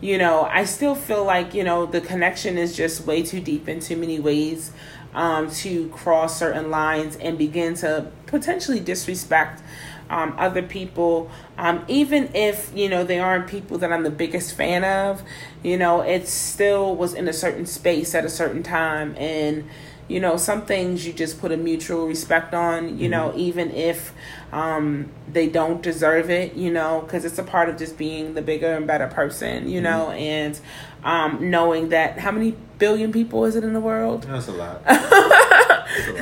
you 0.00 0.18
know, 0.18 0.42
I 0.42 0.64
still 0.64 0.96
feel 0.96 1.24
like, 1.24 1.54
you 1.54 1.64
know, 1.64 1.86
the 1.86 2.00
connection 2.00 2.58
is 2.58 2.76
just 2.76 3.06
way 3.06 3.22
too 3.22 3.40
deep 3.40 3.68
in 3.68 3.80
too 3.80 3.96
many 3.96 4.18
ways 4.18 4.72
um, 5.14 5.48
to 5.48 5.88
cross 5.90 6.36
certain 6.38 6.70
lines 6.70 7.16
and 7.16 7.38
begin 7.38 7.74
to 7.76 8.10
potentially 8.26 8.80
disrespect 8.80 9.62
um, 10.10 10.34
other 10.36 10.62
people, 10.62 11.30
um, 11.56 11.84
even 11.88 12.30
if 12.34 12.70
you 12.74 12.88
know 12.88 13.04
they 13.04 13.18
aren't 13.18 13.46
people 13.46 13.78
that 13.78 13.90
I'm 13.92 14.02
the 14.02 14.10
biggest 14.10 14.54
fan 14.54 14.84
of, 14.84 15.22
you 15.62 15.78
know, 15.78 16.02
it 16.02 16.28
still 16.28 16.94
was 16.94 17.14
in 17.14 17.26
a 17.26 17.32
certain 17.32 17.64
space 17.64 18.14
at 18.14 18.24
a 18.24 18.28
certain 18.28 18.62
time, 18.62 19.14
and 19.16 19.64
you 20.08 20.20
know, 20.20 20.36
some 20.36 20.62
things 20.66 21.06
you 21.06 21.12
just 21.12 21.40
put 21.40 21.50
a 21.52 21.56
mutual 21.56 22.06
respect 22.06 22.52
on, 22.52 22.98
you 22.98 23.08
mm-hmm. 23.08 23.10
know, 23.10 23.32
even 23.36 23.70
if 23.70 24.12
um, 24.52 25.10
they 25.32 25.48
don't 25.48 25.82
deserve 25.82 26.30
it, 26.30 26.54
you 26.54 26.70
know, 26.70 27.00
because 27.00 27.24
it's 27.24 27.38
a 27.38 27.42
part 27.42 27.68
of 27.68 27.78
just 27.78 27.96
being 27.96 28.34
the 28.34 28.42
bigger 28.42 28.74
and 28.74 28.86
better 28.86 29.08
person, 29.08 29.68
you 29.68 29.80
mm-hmm. 29.80 29.84
know, 29.84 30.10
and 30.10 30.60
um, 31.04 31.50
knowing 31.50 31.90
that 31.90 32.18
how 32.18 32.30
many 32.30 32.54
billion 32.78 33.12
people 33.12 33.44
is 33.44 33.56
it 33.56 33.64
in 33.64 33.72
the 33.72 33.80
world? 33.80 34.22
That's 34.28 34.48
a 34.48 34.52
lot. 34.52 34.82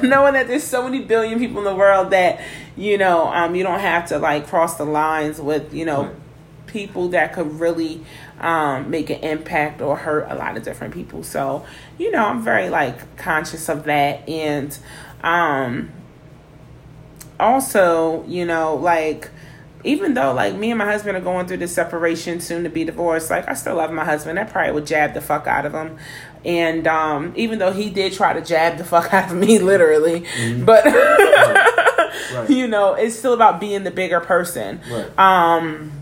knowing 0.03 0.35
that 0.35 0.47
there's 0.49 0.64
so 0.64 0.83
many 0.83 1.01
billion 1.01 1.38
people 1.38 1.59
in 1.59 1.64
the 1.64 1.75
world 1.75 2.11
that 2.11 2.40
you 2.77 2.99
know 2.99 3.29
um, 3.29 3.55
you 3.55 3.62
don't 3.62 3.81
have 3.81 4.07
to 4.09 4.18
like 4.18 4.47
cross 4.47 4.77
the 4.77 4.85
lines 4.85 5.40
with 5.40 5.73
you 5.73 5.85
know 5.85 6.05
right. 6.05 6.14
people 6.66 7.09
that 7.09 7.33
could 7.33 7.61
really 7.61 8.05
um, 8.42 8.90
make 8.90 9.11
an 9.11 9.20
impact 9.20 9.81
or 9.81 9.96
hurt 9.96 10.26
a 10.28 10.35
lot 10.35 10.57
of 10.57 10.62
different 10.62 10.92
people 10.92 11.22
so 11.22 11.64
you 11.98 12.11
know 12.11 12.24
i'm 12.24 12.42
very 12.42 12.68
like 12.68 13.16
conscious 13.16 13.68
of 13.68 13.85
that 13.85 14.28
and 14.28 14.78
um 15.22 15.90
also 17.38 18.24
you 18.26 18.44
know 18.44 18.74
like 18.74 19.31
even 19.85 20.14
though 20.14 20.33
like 20.33 20.55
me 20.55 20.70
and 20.70 20.78
my 20.78 20.85
husband 20.85 21.16
are 21.16 21.20
going 21.20 21.46
through 21.46 21.57
this 21.57 21.74
separation 21.74 22.40
soon 22.40 22.64
to 22.64 22.70
be 22.70 22.85
divorced 22.85 23.31
like 23.31 23.48
i 23.48 23.55
still 23.55 23.76
love 23.76 23.92
my 23.92 24.05
husband 24.05 24.38
i 24.38 24.44
probably 24.44 24.72
would 24.72 24.87
jab 24.87 25.14
the 25.14 25.20
fuck 25.20 25.46
out 25.46 25.64
of 25.64 25.72
him 25.72 25.98
and 26.44 26.87
um, 26.87 27.33
even 27.37 27.59
though 27.59 27.72
he 27.72 27.90
did 27.90 28.12
try 28.12 28.33
to 28.33 28.40
jab 28.40 28.78
the 28.78 28.85
fuck 28.92 29.12
out 29.12 29.31
of 29.31 29.37
me, 29.37 29.59
literally, 29.59 30.22
mm-hmm. 30.22 30.64
but 30.64 30.85
right. 30.85 31.78
Right. 32.35 32.50
you 32.50 32.68
know, 32.68 32.92
it's 32.94 33.18
still 33.18 33.33
about 33.33 33.59
being 33.59 33.85
the 33.85 33.90
bigger 33.90 34.20
person. 34.20 34.81
Right. 34.90 35.18
Um, 35.18 35.92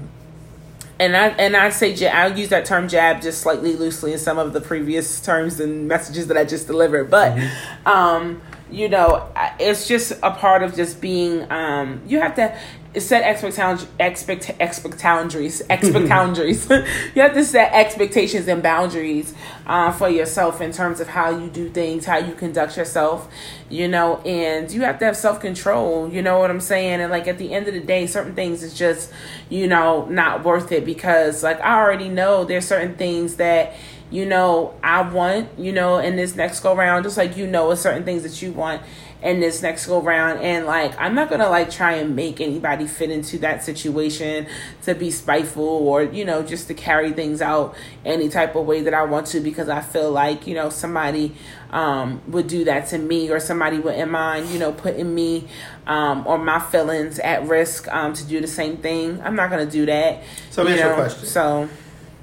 and 1.00 1.16
I 1.16 1.28
and 1.28 1.56
I 1.56 1.70
say 1.70 2.08
I'll 2.08 2.38
use 2.38 2.50
that 2.50 2.66
term 2.66 2.86
jab 2.86 3.22
just 3.22 3.40
slightly 3.40 3.74
loosely 3.74 4.12
in 4.12 4.18
some 4.18 4.38
of 4.38 4.52
the 4.52 4.60
previous 4.60 5.20
terms 5.20 5.58
and 5.58 5.88
messages 5.88 6.26
that 6.28 6.36
I 6.36 6.44
just 6.44 6.66
delivered, 6.66 7.10
but. 7.10 7.36
Mm-hmm. 7.36 7.88
Um, 7.88 8.42
you 8.72 8.88
know, 8.88 9.28
it's 9.58 9.88
just 9.88 10.12
a 10.22 10.30
part 10.30 10.62
of 10.62 10.76
just 10.76 11.00
being. 11.00 11.50
Um, 11.50 12.02
you 12.06 12.20
have 12.20 12.36
to 12.36 12.56
set 12.98 13.22
expect 13.22 13.86
expect 14.00 14.50
expect 14.58 15.00
boundaries 15.00 15.60
expect 15.70 16.08
boundaries 16.08 16.68
you 17.14 17.22
have 17.22 17.32
to 17.32 17.44
set 17.44 17.72
expectations 17.72 18.48
and 18.48 18.64
boundaries 18.64 19.32
uh, 19.66 19.92
for 19.92 20.08
yourself 20.08 20.60
in 20.60 20.72
terms 20.72 20.98
of 20.98 21.06
how 21.06 21.30
you 21.30 21.48
do 21.50 21.68
things 21.68 22.04
how 22.04 22.18
you 22.18 22.34
conduct 22.34 22.76
yourself 22.76 23.28
you 23.68 23.86
know 23.86 24.16
and 24.22 24.72
you 24.72 24.82
have 24.82 24.98
to 24.98 25.04
have 25.04 25.16
self-control 25.16 26.12
you 26.12 26.20
know 26.20 26.40
what 26.40 26.50
i'm 26.50 26.60
saying? 26.60 27.00
And 27.00 27.12
like 27.12 27.28
at 27.28 27.38
the 27.38 27.52
end 27.52 27.68
of 27.68 27.74
the 27.74 27.80
day 27.80 28.08
certain 28.08 28.34
things 28.34 28.64
is 28.64 28.74
just 28.74 29.12
you 29.48 29.68
know 29.68 30.06
not 30.06 30.44
worth 30.44 30.72
it 30.72 30.84
because 30.84 31.44
like 31.44 31.60
i 31.60 31.78
already 31.78 32.08
know 32.08 32.44
there's 32.44 32.66
certain 32.66 32.96
things 32.96 33.36
that 33.36 33.74
you 34.10 34.26
know 34.26 34.74
i 34.82 35.00
want 35.00 35.48
you 35.56 35.72
know 35.72 35.98
in 35.98 36.16
this 36.16 36.34
next 36.34 36.60
go 36.60 36.74
round 36.74 37.04
just 37.04 37.16
like 37.16 37.36
you 37.36 37.46
know 37.46 37.72
certain 37.76 38.04
things 38.04 38.24
that 38.24 38.42
you 38.42 38.50
want 38.50 38.82
in 39.22 39.40
this 39.40 39.62
next 39.62 39.86
go 39.86 40.00
round. 40.00 40.40
And 40.40 40.66
like 40.66 40.98
i'm 40.98 41.14
not 41.14 41.28
gonna 41.28 41.48
like 41.48 41.70
try 41.70 41.94
and 41.94 42.14
make 42.14 42.40
anybody 42.40 42.86
fit 42.86 43.10
into 43.10 43.38
that 43.38 43.62
situation 43.64 44.46
to 44.82 44.94
be 44.94 45.10
spiteful 45.10 45.64
or 45.64 46.02
you 46.04 46.24
know 46.24 46.42
just 46.42 46.68
to 46.68 46.74
carry 46.74 47.12
things 47.12 47.42
out 47.42 47.74
any 48.04 48.28
type 48.28 48.54
of 48.54 48.66
way 48.66 48.80
that 48.82 48.94
i 48.94 49.02
want 49.02 49.26
to 49.26 49.40
because 49.40 49.68
i 49.68 49.80
feel 49.80 50.10
like 50.10 50.46
you 50.46 50.54
know 50.54 50.70
somebody 50.70 51.34
um, 51.70 52.20
would 52.26 52.48
do 52.48 52.64
that 52.64 52.88
to 52.88 52.98
me 52.98 53.30
or 53.30 53.38
somebody 53.38 53.78
wouldn't 53.78 54.10
mind 54.10 54.48
you 54.48 54.58
know 54.58 54.72
putting 54.72 55.14
me 55.14 55.46
um, 55.86 56.26
or 56.26 56.38
my 56.38 56.58
feelings 56.58 57.18
at 57.20 57.46
risk 57.46 57.86
um, 57.88 58.12
to 58.12 58.24
do 58.24 58.40
the 58.40 58.46
same 58.46 58.76
thing. 58.76 59.20
I'm 59.22 59.34
not 59.36 59.50
gonna 59.50 59.66
do 59.66 59.86
that 59.86 60.22
so 60.50 60.62
let 60.62 60.76
me 60.76 60.82
ask 60.82 60.90
a 60.90 60.94
question. 60.94 61.26
so 61.26 61.68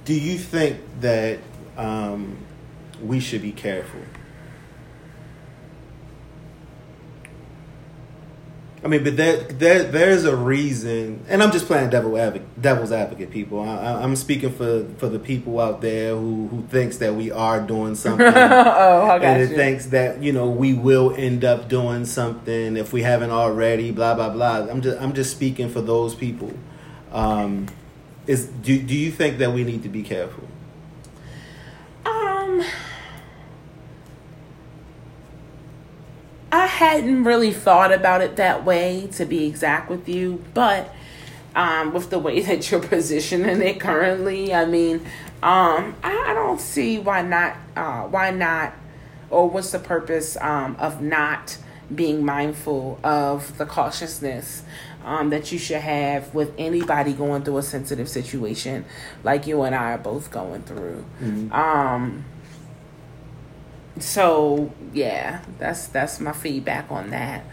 do 0.05 0.13
you 0.13 0.37
think 0.37 0.79
that 1.01 1.39
um, 1.77 2.37
we 3.01 3.19
should 3.19 3.41
be 3.41 3.51
careful 3.51 4.01
I 8.87 8.89
mean, 8.89 9.03
but 9.03 9.17
there, 9.17 9.35
there, 9.35 9.83
there's 9.83 10.23
a 10.23 10.33
reason, 10.33 11.25
and 11.27 11.43
I'm 11.43 11.51
just 11.51 11.65
playing 11.65 11.89
devil 11.89 12.17
advocate, 12.17 12.61
devil's 12.61 12.93
advocate. 12.93 13.31
People, 13.31 13.59
I, 13.59 14.01
am 14.01 14.15
speaking 14.15 14.53
for 14.53 14.85
for 14.97 15.09
the 15.09 15.19
people 15.19 15.59
out 15.59 15.81
there 15.81 16.15
who 16.15 16.47
who 16.47 16.61
thinks 16.69 16.99
that 16.99 17.13
we 17.13 17.29
are 17.29 17.59
doing 17.59 17.95
something, 18.03 18.25
oh, 18.25 19.19
and 19.21 19.41
it 19.41 19.49
you. 19.49 19.55
thinks 19.57 19.87
that 19.87 20.23
you 20.23 20.31
know 20.31 20.49
we 20.49 20.73
will 20.73 21.13
end 21.17 21.43
up 21.43 21.67
doing 21.67 22.05
something 22.05 22.77
if 22.77 22.93
we 22.93 23.01
haven't 23.01 23.31
already. 23.31 23.91
Blah 23.91 24.15
blah 24.15 24.29
blah. 24.29 24.69
I'm 24.69 24.79
just 24.81 25.01
I'm 25.01 25.11
just 25.11 25.31
speaking 25.31 25.67
for 25.67 25.81
those 25.81 26.15
people. 26.15 26.53
Um, 27.11 27.67
is 28.25 28.45
do 28.45 28.81
do 28.81 28.95
you 28.95 29.11
think 29.11 29.39
that 29.39 29.51
we 29.51 29.65
need 29.65 29.83
to 29.83 29.89
be 29.89 30.01
careful? 30.01 30.47
Um. 32.05 32.63
I 36.49 36.65
hadn't 36.77 37.23
really 37.23 37.51
thought 37.51 37.91
about 37.91 38.21
it 38.21 38.35
that 38.35 38.63
way, 38.63 39.09
to 39.13 39.25
be 39.25 39.45
exact 39.45 39.89
with 39.89 40.07
you, 40.07 40.43
but 40.53 40.93
um, 41.55 41.91
with 41.91 42.11
the 42.11 42.19
way 42.19 42.39
that 42.47 42.69
you're 42.69 42.79
positioning 42.79 43.63
it 43.63 43.79
currently, 43.79 44.53
I 44.53 44.65
mean, 44.65 44.97
um, 45.41 45.95
I, 46.03 46.25
I, 46.27 46.33
don't 46.35 46.61
see 46.61 46.99
why 46.99 47.23
not. 47.23 47.55
Uh, 47.75 48.03
why 48.03 48.29
not? 48.29 48.73
Or 49.31 49.49
what's 49.49 49.71
the 49.71 49.79
purpose 49.79 50.37
um, 50.39 50.75
of 50.79 51.01
not 51.01 51.57
being 51.93 52.23
mindful 52.23 52.99
of 53.03 53.57
the 53.57 53.65
cautiousness 53.65 54.63
um, 55.03 55.31
that 55.31 55.51
you 55.51 55.57
should 55.57 55.81
have 55.81 56.33
with 56.33 56.53
anybody 56.57 57.13
going 57.13 57.43
through 57.43 57.57
a 57.57 57.63
sensitive 57.63 58.09
situation 58.09 58.85
like 59.23 59.47
you 59.47 59.63
and 59.63 59.73
I 59.73 59.93
are 59.93 59.97
both 59.97 60.29
going 60.31 60.63
through. 60.63 61.05
Mm-hmm. 61.21 61.51
Um, 61.53 62.25
so 64.01 64.71
yeah, 64.93 65.41
that's 65.59 65.87
that's 65.87 66.19
my 66.19 66.31
feedback 66.31 66.91
on 66.91 67.09
that. 67.11 67.43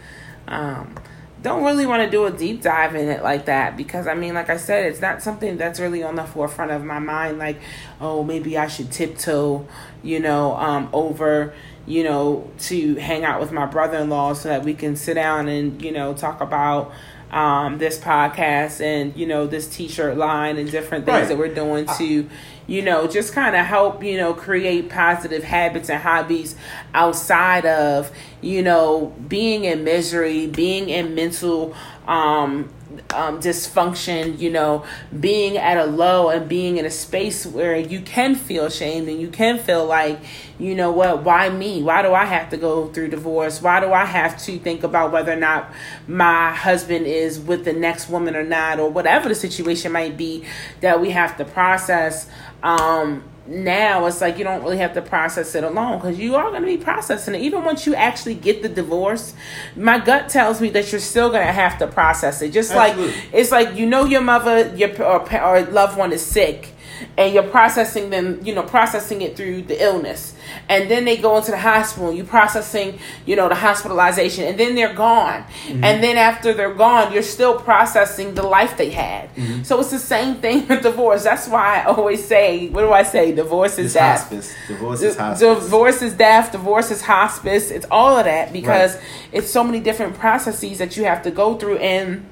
Um, 0.47 0.95
don't 1.41 1.63
really 1.63 1.85
want 1.85 2.03
to 2.03 2.09
do 2.09 2.25
a 2.25 2.31
deep 2.31 2.63
dive 2.63 2.95
in 2.95 3.07
it 3.07 3.21
like 3.21 3.45
that 3.45 3.77
because 3.77 4.07
I 4.07 4.15
mean, 4.15 4.33
like 4.33 4.49
I 4.49 4.57
said, 4.57 4.85
it's 4.85 4.99
not 4.99 5.21
something 5.21 5.57
that's 5.57 5.79
really 5.79 6.01
on 6.01 6.15
the 6.15 6.23
forefront 6.23 6.71
of 6.71 6.83
my 6.83 6.97
mind. 6.97 7.37
Like, 7.37 7.59
oh, 8.01 8.23
maybe 8.23 8.57
I 8.57 8.67
should 8.67 8.91
tiptoe, 8.91 9.67
you 10.01 10.19
know, 10.19 10.55
um, 10.55 10.89
over, 10.91 11.53
you 11.85 12.03
know, 12.03 12.49
to 12.61 12.95
hang 12.95 13.23
out 13.23 13.39
with 13.39 13.51
my 13.51 13.67
brother 13.67 13.99
in 13.99 14.09
law 14.09 14.33
so 14.33 14.49
that 14.49 14.63
we 14.63 14.73
can 14.73 14.95
sit 14.95 15.13
down 15.13 15.47
and 15.47 15.81
you 15.83 15.91
know 15.91 16.15
talk 16.15 16.41
about 16.41 16.91
um, 17.35 17.77
this 17.77 17.99
podcast 17.99 18.79
and 18.81 19.15
you 19.15 19.27
know 19.27 19.45
this 19.45 19.67
t-shirt 19.67 20.17
line 20.17 20.57
and 20.57 20.71
different 20.71 21.05
things 21.05 21.15
Right. 21.19 21.27
that 21.27 21.37
we're 21.37 21.53
doing 21.53 21.85
to 21.97 22.29
you 22.65 22.81
know 22.81 23.07
just 23.07 23.33
kind 23.33 23.55
of 23.55 23.65
help 23.65 24.03
you 24.03 24.17
know 24.17 24.33
create 24.33 24.89
positive 24.89 25.43
habits 25.43 25.89
and 25.89 26.01
hobbies 26.01 26.55
outside 26.93 27.65
of 27.65 28.09
you 28.41 28.63
know 28.63 29.13
being 29.27 29.65
in 29.65 29.83
misery 29.83 30.47
being 30.47 30.89
in 30.89 31.13
mental 31.13 31.75
um 32.07 32.69
um, 33.13 33.39
dysfunction, 33.39 34.39
you 34.39 34.51
know, 34.51 34.85
being 35.19 35.57
at 35.57 35.77
a 35.77 35.85
low 35.85 36.29
and 36.29 36.47
being 36.47 36.77
in 36.77 36.85
a 36.85 36.91
space 36.91 37.45
where 37.45 37.77
you 37.77 37.99
can 38.01 38.35
feel 38.35 38.69
shamed 38.69 39.07
and 39.07 39.19
you 39.19 39.29
can 39.29 39.57
feel 39.57 39.85
like, 39.85 40.19
you 40.59 40.75
know 40.75 40.91
what, 40.91 41.23
why 41.23 41.49
me? 41.49 41.81
Why 41.81 42.01
do 42.01 42.13
I 42.13 42.25
have 42.25 42.49
to 42.51 42.57
go 42.57 42.87
through 42.87 43.09
divorce? 43.09 43.61
Why 43.61 43.79
do 43.79 43.91
I 43.91 44.05
have 44.05 44.37
to 44.43 44.59
think 44.59 44.83
about 44.83 45.11
whether 45.11 45.33
or 45.33 45.37
not 45.37 45.71
my 46.07 46.53
husband 46.53 47.05
is 47.05 47.39
with 47.39 47.65
the 47.65 47.73
next 47.73 48.09
woman 48.09 48.35
or 48.35 48.43
not, 48.43 48.79
or 48.79 48.89
whatever 48.89 49.29
the 49.29 49.35
situation 49.35 49.91
might 49.91 50.15
be 50.15 50.45
that 50.81 51.01
we 51.01 51.11
have 51.11 51.37
to 51.37 51.45
process? 51.45 52.29
Um, 52.61 53.23
now 53.47 54.05
it's 54.05 54.21
like 54.21 54.37
you 54.37 54.43
don't 54.43 54.63
really 54.63 54.77
have 54.77 54.93
to 54.93 55.01
process 55.01 55.53
it 55.55 55.63
alone 55.63 55.99
because 55.99 56.17
you 56.17 56.35
are 56.35 56.49
going 56.49 56.61
to 56.61 56.67
be 56.67 56.77
processing 56.77 57.35
it. 57.35 57.41
Even 57.41 57.63
once 57.63 57.85
you 57.85 57.93
actually 57.93 58.35
get 58.35 58.61
the 58.61 58.69
divorce 58.69 59.33
my 59.75 59.99
gut 59.99 60.29
tells 60.29 60.59
me 60.59 60.69
that 60.69 60.91
you're 60.91 61.01
still 61.01 61.29
going 61.29 61.45
to 61.45 61.53
have 61.53 61.77
to 61.77 61.87
process 61.87 62.41
it. 62.41 62.49
Just 62.49 62.71
Absolutely. 62.71 63.13
like 63.13 63.33
it's 63.33 63.51
like 63.51 63.75
you 63.75 63.85
know 63.85 64.05
your 64.05 64.21
mother 64.21 64.75
your 64.75 64.89
or, 65.03 65.41
or 65.41 65.61
loved 65.65 65.97
one 65.97 66.11
is 66.11 66.25
sick 66.25 66.71
and 67.17 67.33
you're 67.33 67.43
processing 67.43 68.09
them 68.09 68.39
you 68.43 68.53
know 68.53 68.63
processing 68.63 69.21
it 69.21 69.35
through 69.35 69.61
the 69.63 69.81
illness 69.81 70.34
and 70.69 70.89
then 70.89 71.05
they 71.05 71.17
go 71.17 71.37
into 71.37 71.51
the 71.51 71.57
hospital 71.57 72.11
you 72.13 72.23
processing 72.23 72.97
you 73.25 73.35
know 73.35 73.47
the 73.49 73.55
hospitalization 73.55 74.43
and 74.45 74.59
then 74.59 74.75
they're 74.75 74.93
gone 74.93 75.43
Mm-hmm. 75.65 75.83
and 75.83 76.03
then 76.03 76.17
after 76.17 76.53
they're 76.53 76.73
gone 76.73 77.11
you're 77.13 77.23
still 77.23 77.59
processing 77.59 78.33
the 78.35 78.43
life 78.43 78.77
they 78.77 78.89
had 78.89 79.33
Mm-hmm. 79.35 79.63
so 79.63 79.79
it's 79.79 79.91
the 79.91 79.99
same 79.99 80.35
thing 80.35 80.67
with 80.67 80.81
divorce 80.83 81.23
that's 81.23 81.47
why 81.47 81.81
i 81.81 81.83
always 81.85 82.23
say 82.25 82.69
what 82.69 82.81
do 82.81 82.91
i 82.91 83.03
say 83.03 83.33
divorce 83.33 83.77
is 83.77 83.93
death 83.93 84.21
hospice. 84.21 84.53
Divorce 84.67 85.01
is 85.01 85.17
hospice. 85.17 85.39
Divorce 85.63 86.01
is 86.01 86.13
death. 86.13 86.51
Divorce 86.51 86.91
is 86.91 87.01
hospice. 87.01 87.71
It's 87.71 87.85
all 87.91 88.17
of 88.17 88.25
that 88.25 88.51
because 88.53 88.97
it's 89.31 89.49
so 89.49 89.63
many 89.63 89.79
different 89.79 90.15
processes 90.17 90.77
that 90.79 90.95
you 90.97 91.03
have 91.05 91.21
to 91.23 91.31
go 91.31 91.55
through 91.57 91.77
and 91.77 92.25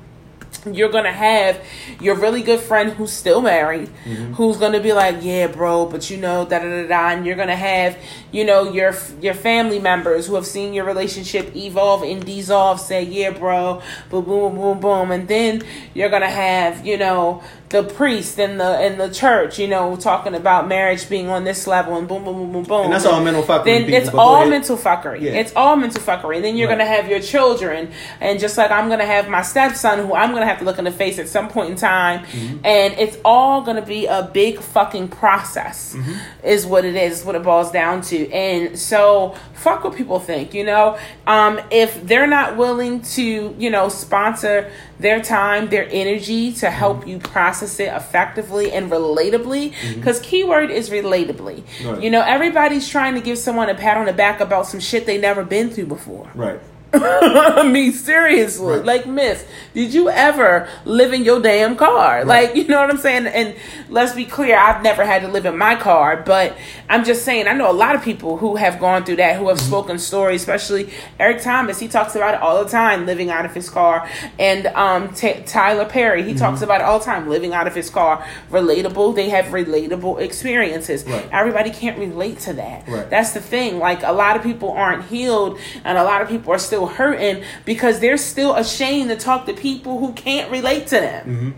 you're 0.72 0.89
gonna 0.89 1.12
have 1.12 1.60
your 2.00 2.16
really 2.16 2.42
good 2.42 2.60
friend 2.60 2.92
who's 2.94 3.12
still 3.12 3.42
married, 3.42 3.89
Mm-hmm. 4.06 4.34
who's 4.34 4.58
gonna 4.58 4.80
be 4.80 4.94
like, 4.94 5.18
"Yeah, 5.22 5.48
bro," 5.48 5.86
but 5.86 6.10
you 6.10 6.18
know, 6.18 6.46
da 6.46 6.60
da 6.60 6.66
da 6.66 6.88
da, 6.88 7.10
and 7.12 7.26
you're 7.26 7.36
gonna 7.36 7.56
have, 7.56 7.98
you 8.32 8.44
know, 8.46 8.72
your 8.72 8.94
your 9.22 9.34
family 9.34 9.80
members 9.80 10.28
who 10.28 10.36
have 10.36 10.46
seen 10.46 10.74
your 10.74 10.86
relationship 10.86 11.56
evolve 11.56 12.04
and 12.04 12.26
dissolve, 12.26 12.80
say, 12.80 13.04
"Yeah, 13.04 13.32
bro," 13.32 13.82
boom, 14.10 14.26
boom, 14.26 14.56
boom, 14.56 14.80
boom, 14.80 15.12
and 15.12 15.28
then 15.28 15.62
you're 15.94 16.10
gonna 16.10 16.30
have, 16.30 16.86
you 16.86 16.98
know, 16.98 17.42
the 17.74 17.84
priest 17.84 18.40
and 18.40 18.60
the 18.60 18.86
in 18.86 18.98
the 18.98 19.10
church, 19.10 19.60
you 19.60 19.68
know, 19.68 19.96
talking 19.98 20.36
about 20.36 20.68
marriage 20.68 21.10
being 21.10 21.28
on 21.28 21.44
this 21.44 21.68
level, 21.68 21.98
and 21.98 22.08
boom, 22.08 22.24
boom, 22.24 22.36
boom, 22.36 22.52
boom, 22.54 22.64
boom, 22.64 22.84
And 22.86 22.94
that's 22.94 23.06
all 23.06 23.22
mental 23.22 23.44
fuckery, 23.44 23.66
Then 23.66 23.86
people, 23.86 23.98
it's 24.00 24.10
all 24.14 24.46
mental 24.48 24.78
fuckery. 24.78 25.22
Yeah. 25.22 25.32
It's 25.32 25.52
all 25.56 25.76
mental 25.76 26.02
fuckery. 26.02 26.36
And 26.38 26.46
then 26.46 26.56
you're 26.56 26.70
Right. 26.70 26.78
gonna 26.78 26.90
have 26.90 27.10
your 27.10 27.20
children, 27.20 27.92
and 28.22 28.40
just 28.40 28.58
like 28.58 28.72
I'm 28.72 28.88
gonna 28.90 29.06
have 29.06 29.28
my 29.28 29.42
stepson, 29.42 30.06
who 30.08 30.14
I'm 30.14 30.32
gonna 30.34 30.46
have 30.46 30.60
to 30.60 30.66
look 30.66 30.78
in 30.78 30.86
the 30.86 30.92
face 30.92 31.20
at 31.20 31.28
some 31.28 31.50
point 31.50 31.72
in 31.72 31.76
time, 31.76 32.22
Mm-hmm. 32.22 32.58
and 32.66 32.94
it's 32.98 33.18
all 33.26 33.62
gonna 33.62 33.82
be 33.82 34.06
a 34.06 34.30
big 34.32 34.60
fucking 34.60 35.10
process, 35.10 35.94
Mm-hmm. 35.98 36.14
is 36.48 36.66
what 36.66 36.86
it 36.86 36.96
is, 36.96 37.20
is 37.20 37.26
what 37.26 37.36
it 37.36 37.44
boils 37.44 37.72
down 37.72 38.02
to. 38.04 38.32
And 38.32 38.78
so, 38.80 39.36
fuck 39.54 39.84
what 39.84 39.96
people 39.96 40.20
think, 40.20 40.54
you 40.54 40.64
know. 40.64 40.98
Um, 41.26 41.60
if 41.72 42.06
they're 42.06 42.28
not 42.28 42.56
willing 42.56 43.02
to, 43.18 43.56
you 43.58 43.70
know, 43.72 43.90
sponsor 43.90 44.70
their 45.04 45.22
time, 45.22 45.68
their 45.68 45.88
energy 45.92 46.54
to 46.54 46.72
help 46.72 47.02
mm-hmm. 47.02 47.10
you 47.10 47.20
process 47.20 47.80
it 47.80 47.94
effectively 47.94 48.72
and 48.72 48.89
relatably, 48.89 49.72
mm-hmm. 49.72 50.00
because 50.00 50.20
keyword 50.22 50.72
is 50.72 50.89
relatably. 50.89 51.63
Right. 51.86 52.02
You 52.02 52.10
know, 52.10 52.22
everybody's 52.22 52.88
trying 52.88 53.13
to 53.16 53.22
give 53.22 53.38
someone 53.38 53.70
a 53.70 53.76
pat 53.76 53.98
on 53.98 54.06
the 54.06 54.13
back 54.13 54.39
about 54.39 54.66
some 54.66 54.80
shit 54.80 55.06
they 55.06 55.20
never 55.20 55.44
been 55.44 55.70
through 55.70 55.88
before. 55.88 56.32
Right. 56.34 56.60
I 56.95 57.67
mean, 57.67 57.91
seriously. 57.91 58.77
Right. 58.77 58.86
Like, 58.86 59.06
miss, 59.08 59.45
did 59.73 59.93
you 59.93 60.10
ever 60.10 60.69
live 60.86 61.12
in 61.12 61.23
your 61.23 61.41
damn 61.41 61.75
car? 61.75 62.23
Like, 62.23 62.56
you 62.56 62.67
know 62.67 62.79
what 62.79 62.89
I'm 62.91 62.97
saying? 62.97 63.25
And 63.25 63.56
let's 63.89 64.13
be 64.13 64.25
clear, 64.25 64.58
I've 64.58 64.84
never 64.84 65.03
had 65.03 65.23
to 65.23 65.27
live 65.27 65.45
in 65.45 65.58
my 65.58 65.75
car, 65.75 66.21
but 66.23 66.56
I'm 66.89 67.03
just 67.03 67.25
saying, 67.25 67.47
I 67.47 67.53
know 67.53 67.71
a 67.71 67.73
lot 67.73 67.95
of 67.95 68.03
people 68.03 68.38
who 68.38 68.58
have 68.58 68.79
gone 68.79 69.06
through 69.06 69.15
that, 69.15 69.38
who 69.38 69.49
have 69.49 69.60
spoken 69.60 69.97
stories, 69.97 70.41
especially 70.41 70.91
Eric 71.19 71.41
Thomas. 71.41 71.79
He 71.79 71.88
talks 71.88 72.15
about 72.15 72.36
it 72.36 72.41
all 72.41 72.63
the 72.63 72.69
time, 72.69 73.08
living 73.08 73.32
out 73.32 73.45
of 73.45 73.53
his 73.56 73.69
car. 73.69 74.08
And 74.38 74.67
um, 74.67 75.13
T- 75.15 75.41
Tyler 75.47 75.86
Perry, 75.86 76.21
he 76.21 76.36
talks 76.36 76.62
about 76.62 76.82
it 76.82 76.84
all 76.84 76.99
the 76.99 77.06
time, 77.06 77.27
living 77.27 77.53
out 77.53 77.65
of 77.65 77.73
his 77.73 77.89
car. 77.89 78.23
Relatable, 78.51 79.15
they 79.15 79.29
have 79.29 79.45
relatable 79.45 80.21
experiences. 80.21 81.03
Right. 81.06 81.27
Everybody 81.32 81.71
can't 81.71 81.97
relate 81.97 82.39
to 82.41 82.53
that. 82.53 82.88
Right. 82.88 83.10
That's 83.10 83.32
the 83.32 83.41
thing. 83.41 83.79
Like, 83.79 84.03
a 84.03 84.12
lot 84.12 84.36
of 84.36 84.43
people 84.43 84.71
aren't 84.71 85.06
healed, 85.06 85.60
and 85.84 85.97
a 85.97 86.03
lot 86.03 86.21
of 86.21 86.27
people 86.29 86.53
are 86.53 86.60
still 86.60 86.83
hurting 86.88 87.43
because 87.65 88.00
they're 88.00 88.17
still 88.17 88.56
ashamed 88.56 89.10
to 89.10 89.15
talk 89.15 89.46
to 89.48 89.54
people 89.54 90.00
who 90.00 90.13
can't 90.13 90.52
relate 90.52 90.88
to 90.88 90.96
them. 91.00 91.56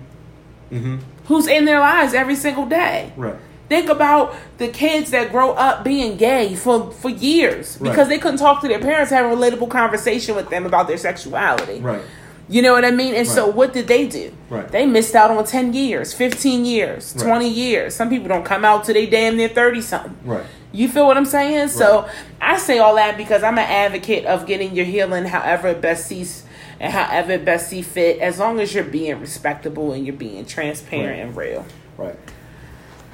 Mm-hmm. 0.71 0.97
Who's 1.25 1.47
in 1.47 1.65
their 1.65 1.79
lives 1.79 2.13
every 2.13 2.35
single 2.35 2.65
day. 2.65 3.11
Right. 3.15 3.35
Think 3.67 3.89
about 3.89 4.35
the 4.59 4.67
kids 4.67 5.09
that 5.11 5.31
grow 5.31 5.53
up 5.53 5.83
being 5.83 6.17
gay 6.17 6.53
for, 6.55 6.91
for 6.91 7.09
years 7.09 7.77
Right. 7.79 7.89
because 7.89 8.07
they 8.09 8.19
couldn't 8.19 8.37
talk 8.37 8.61
to 8.61 8.67
their 8.67 8.79
parents, 8.79 9.09
have 9.11 9.25
a 9.25 9.35
relatable 9.35 9.69
conversation 9.71 10.35
with 10.35 10.49
them 10.49 10.65
about 10.67 10.87
their 10.87 10.97
sexuality. 10.97 11.79
Right. 11.79 12.01
You 12.47 12.61
know 12.61 12.73
what 12.73 12.85
I 12.85 12.91
mean? 12.91 13.15
And 13.15 13.27
so 13.27 13.47
what 13.47 13.73
did 13.73 13.87
they 13.87 14.05
do? 14.07 14.31
Right. 14.51 14.67
They 14.71 14.85
missed 14.85 15.15
out 15.15 15.31
on 15.31 15.43
10 15.45 15.73
years, 15.73 16.13
15 16.13 16.63
years, 16.63 17.15
Right. 17.17 17.25
20 17.25 17.49
years. 17.49 17.95
Some 17.95 18.07
people 18.09 18.27
don't 18.27 18.45
come 18.45 18.63
out 18.63 18.83
till 18.83 18.93
they 18.93 19.07
damn 19.07 19.35
near 19.35 19.49
30 19.49 19.81
something. 19.81 20.15
Right. 20.23 20.45
You 20.75 20.87
feel 20.89 21.07
what 21.07 21.17
I'm 21.17 21.25
saying? 21.25 21.69
So 21.69 22.07
I 22.41 22.57
say 22.57 22.79
all 22.79 22.95
that 22.95 23.17
because 23.17 23.43
I'm 23.43 23.57
an 23.57 23.69
advocate 23.69 24.25
of 24.25 24.45
getting 24.45 24.75
your 24.75 24.85
healing 24.85 25.25
however 25.25 25.69
it 25.69 25.81
best 25.81 26.07
sees 26.07 26.43
and 26.79 26.91
however 26.91 27.33
it 27.33 27.45
best 27.45 27.69
see 27.69 27.81
fit, 27.81 28.19
as 28.19 28.37
long 28.39 28.59
as 28.59 28.73
you're 28.73 28.83
being 28.83 29.19
respectable 29.21 29.93
and 29.93 30.05
you're 30.05 30.15
being 30.15 30.45
transparent 30.45 31.09
Right. 31.09 31.19
and 31.19 31.37
real. 31.37 31.65
Right. 31.97 32.19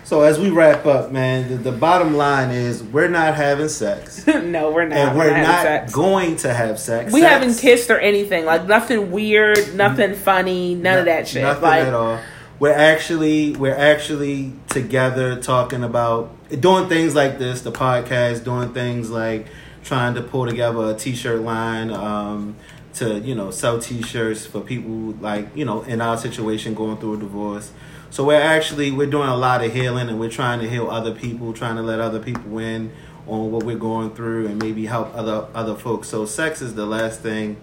So 0.03 0.23
as 0.23 0.39
we 0.39 0.49
wrap 0.49 0.85
up, 0.87 1.11
man, 1.11 1.47
the, 1.47 1.55
the 1.55 1.71
bottom 1.71 2.15
line 2.17 2.49
is 2.49 2.81
we're 2.83 3.07
not 3.07 3.35
having 3.35 3.69
sex. 3.69 4.25
no, 4.27 4.71
we're 4.71 4.87
not. 4.87 4.97
and 4.97 5.17
we're 5.17 5.29
having 5.29 5.43
not 5.43 5.61
sex. 5.61 5.93
going 5.93 6.35
to 6.37 6.53
have 6.53 6.79
sex. 6.79 7.13
We 7.13 7.21
Sex- 7.21 7.31
haven't 7.31 7.55
kissed 7.59 7.89
or 7.91 7.99
anything. 7.99 8.43
Like 8.43 8.65
nothing 8.65 9.11
weird, 9.11 9.75
nothing 9.75 10.15
funny, 10.15 10.73
none 10.75 10.97
of 10.99 11.05
that 11.05 11.27
shit. 11.27 11.43
Nothing 11.43 11.61
like 11.61 11.85
at 11.85 11.93
all. 11.93 12.19
We're 12.59 12.73
actually 12.73 13.55
we're 13.55 13.75
actually 13.75 14.53
together 14.69 15.39
talking 15.39 15.83
about 15.83 16.31
doing 16.59 16.89
things 16.89 17.15
like 17.15 17.37
this, 17.37 17.61
the 17.61 17.71
podcast, 17.71 18.43
doing 18.43 18.73
things 18.73 19.09
like 19.09 19.47
trying 19.83 20.13
to 20.15 20.21
pull 20.21 20.45
together 20.45 20.91
a 20.91 20.93
t-shirt 20.93 21.41
line 21.41 21.91
um, 21.91 22.55
to 22.93 23.19
you 23.19 23.33
know 23.33 23.51
sell 23.51 23.79
t-shirts 23.79 24.45
for 24.45 24.61
people 24.61 25.13
like 25.21 25.47
you 25.55 25.65
know 25.65 25.81
in 25.83 26.01
our 26.01 26.17
situation 26.17 26.73
going 26.73 26.97
through 26.97 27.15
a 27.15 27.17
divorce. 27.17 27.71
So 28.09 28.25
we're 28.25 28.41
actually 28.41 28.91
we're 28.91 29.09
doing 29.09 29.29
a 29.29 29.37
lot 29.37 29.63
of 29.63 29.73
healing 29.73 30.09
and 30.09 30.19
we're 30.19 30.29
trying 30.29 30.59
to 30.59 30.69
heal 30.69 30.89
other 30.89 31.13
people, 31.13 31.53
trying 31.53 31.77
to 31.77 31.81
let 31.81 31.99
other 31.99 32.19
people 32.19 32.59
in 32.59 32.91
on 33.27 33.51
what 33.51 33.63
we're 33.63 33.77
going 33.77 34.11
through 34.11 34.47
and 34.47 34.61
maybe 34.61 34.85
help 34.85 35.15
other 35.15 35.47
other 35.53 35.75
folks. 35.75 36.09
So 36.09 36.25
sex 36.25 36.61
is 36.61 36.75
the 36.75 36.85
last 36.85 37.21
thing 37.21 37.57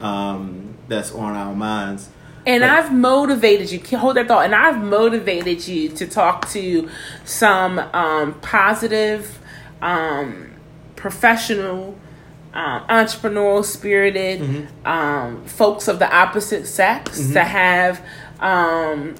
um, 0.00 0.76
that's 0.88 1.12
on 1.12 1.34
our 1.36 1.54
minds. 1.54 2.08
And 2.44 2.64
I've 2.64 2.92
motivated 2.92 3.70
you. 3.70 3.98
Hold 3.98 4.16
that 4.16 4.28
thought. 4.28 4.44
And 4.44 4.54
I've 4.54 4.82
motivated 4.82 5.66
you 5.68 5.88
to 5.90 6.06
talk 6.06 6.48
to 6.50 6.88
some 7.24 7.78
um, 7.78 8.34
positive, 8.40 9.38
um, 9.80 10.50
professional, 10.96 11.96
um, 12.52 12.84
entrepreneurial 12.88 13.64
spirited 13.64 14.40
Mm-hmm. 14.40 14.86
um, 14.86 15.44
folks 15.46 15.88
of 15.88 15.98
the 15.98 16.14
opposite 16.14 16.66
sex 16.66 17.32
to 17.32 17.44
have 17.44 18.04
um, 18.40 19.14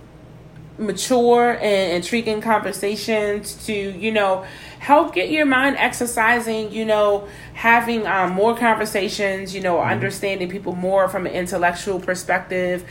mature 0.83 1.53
and 1.61 1.93
intriguing 1.93 2.41
conversations 2.41 3.67
to 3.67 3.73
you 3.73 4.11
know 4.13 4.45
help 4.79 5.15
get 5.15 5.31
your 5.31 5.47
mind 5.47 5.77
exercising 5.79 6.73
you 6.73 6.85
know 6.85 7.27
having 7.55 8.07
um, 8.07 8.33
more 8.33 8.57
conversations 8.57 9.55
you 9.55 9.61
know 9.61 9.81
understanding 9.81 10.49
people 10.49 10.75
more 10.75 11.09
from 11.09 11.27
an 11.27 11.33
intellectual 11.33 12.01
perspective 12.01 12.85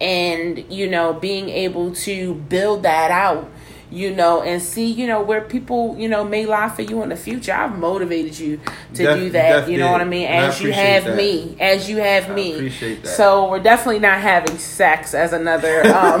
and 0.00 0.70
you 0.72 0.88
know 0.88 1.12
being 1.12 1.48
able 1.48 1.94
to 1.94 2.34
build 2.34 2.82
that 2.82 3.10
out 3.10 3.48
you 3.88 4.12
know 4.12 4.42
and 4.42 4.60
see 4.60 4.86
you 4.90 5.06
know 5.06 5.22
where 5.22 5.40
people 5.40 5.94
you 5.96 6.08
know 6.08 6.24
may 6.24 6.44
lie 6.44 6.68
for 6.68 6.82
you 6.82 7.02
in 7.04 7.08
the 7.08 7.14
future. 7.16 7.52
I've 7.52 7.78
motivated 7.78 8.36
you 8.36 8.58
to 8.94 9.02
Def- 9.04 9.16
do 9.18 9.30
that 9.30 9.68
you 9.68 9.78
know 9.78 9.86
did. 9.86 9.92
what 9.92 10.00
i 10.00 10.04
mean? 10.04 10.26
And 10.26 10.44
I 10.46 10.48
as 10.48 10.60
you 10.60 10.72
have 10.72 11.04
that. 11.04 11.16
me 11.16 11.56
as 11.60 11.88
you 11.88 11.98
have 11.98 12.28
I 12.28 12.34
me. 12.34 12.70
so 13.04 13.48
we're 13.48 13.60
definitely 13.62 14.00
not 14.00 14.20
having 14.20 14.58
sex 14.58 15.14
as 15.14 15.32
another 15.32 15.86
um, 15.86 16.20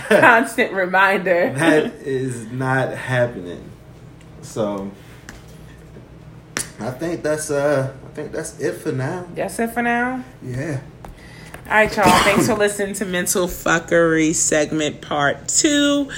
constant 0.08 0.72
reminder. 0.72 1.52
that 1.52 1.94
is 1.94 2.46
not 2.50 2.94
happening. 2.94 3.70
So 4.42 4.90
I 6.80 6.90
think 6.90 7.22
that's 7.22 7.50
uh 7.50 7.92
I 8.04 8.08
think 8.14 8.32
that's 8.32 8.60
it 8.60 8.74
for 8.74 8.92
now. 8.92 9.26
That's 9.34 9.58
it 9.58 9.70
for 9.70 9.82
now. 9.82 10.24
Yeah. 10.42 10.80
All 11.66 11.72
right, 11.72 11.96
y'all. 11.96 12.04
Thanks 12.04 12.46
for 12.46 12.54
listening 12.54 12.94
to 12.96 13.06
Mental 13.06 13.46
Fuckery 13.46 14.34
segment 14.34 15.00
part 15.00 15.48
two. 15.48 16.10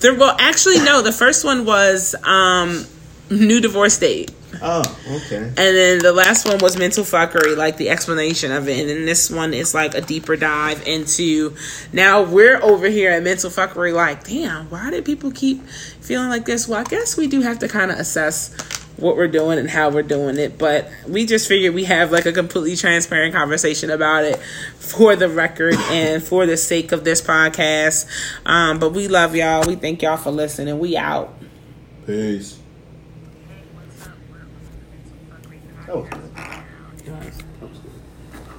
There, 0.00 0.14
well, 0.14 0.36
actually, 0.38 0.78
no. 0.80 1.00
The 1.00 1.10
first 1.10 1.42
one 1.42 1.64
was 1.64 2.14
um, 2.22 2.84
new 3.30 3.62
divorce 3.62 3.98
date. 3.98 4.30
Oh, 4.62 4.82
okay. 5.08 5.36
And 5.36 5.56
then 5.56 5.98
the 6.00 6.12
last 6.12 6.46
one 6.46 6.58
was 6.58 6.76
mental 6.76 7.04
fuckery, 7.04 7.56
like 7.56 7.76
the 7.76 7.88
explanation 7.88 8.52
of 8.52 8.68
it. 8.68 8.80
And 8.80 8.88
then 8.88 9.06
this 9.06 9.30
one 9.30 9.54
is 9.54 9.74
like 9.74 9.94
a 9.94 10.00
deeper 10.00 10.36
dive 10.36 10.86
into 10.86 11.54
now 11.92 12.22
we're 12.22 12.62
over 12.62 12.88
here 12.88 13.10
at 13.10 13.22
mental 13.22 13.50
fuckery, 13.50 13.94
like, 13.94 14.24
damn, 14.24 14.68
why 14.70 14.90
did 14.90 15.04
people 15.04 15.30
keep 15.30 15.66
feeling 16.00 16.28
like 16.28 16.44
this? 16.46 16.66
Well, 16.68 16.80
I 16.80 16.84
guess 16.84 17.16
we 17.16 17.26
do 17.26 17.40
have 17.42 17.58
to 17.60 17.68
kind 17.68 17.90
of 17.90 17.98
assess 17.98 18.54
what 18.96 19.16
we're 19.16 19.28
doing 19.28 19.58
and 19.58 19.68
how 19.68 19.90
we're 19.90 20.02
doing 20.02 20.38
it. 20.38 20.58
But 20.58 20.90
we 21.08 21.26
just 21.26 21.48
figured 21.48 21.74
we 21.74 21.84
have 21.84 22.12
like 22.12 22.26
a 22.26 22.32
completely 22.32 22.76
transparent 22.76 23.34
conversation 23.34 23.90
about 23.90 24.24
it 24.24 24.36
for 24.78 25.16
the 25.16 25.28
record 25.28 25.74
and 25.90 26.22
for 26.22 26.46
the 26.46 26.56
sake 26.56 26.92
of 26.92 27.04
this 27.04 27.22
podcast. 27.22 28.06
Um, 28.44 28.78
but 28.78 28.92
we 28.92 29.08
love 29.08 29.34
y'all. 29.34 29.66
We 29.66 29.76
thank 29.76 30.02
y'all 30.02 30.16
for 30.16 30.30
listening. 30.30 30.78
We 30.78 30.96
out. 30.96 31.34
Peace. 32.06 32.58
That 33.48 33.68
was 33.74 33.98
good. 33.98 34.16
Yes. 35.46 35.79
That. 35.90 36.29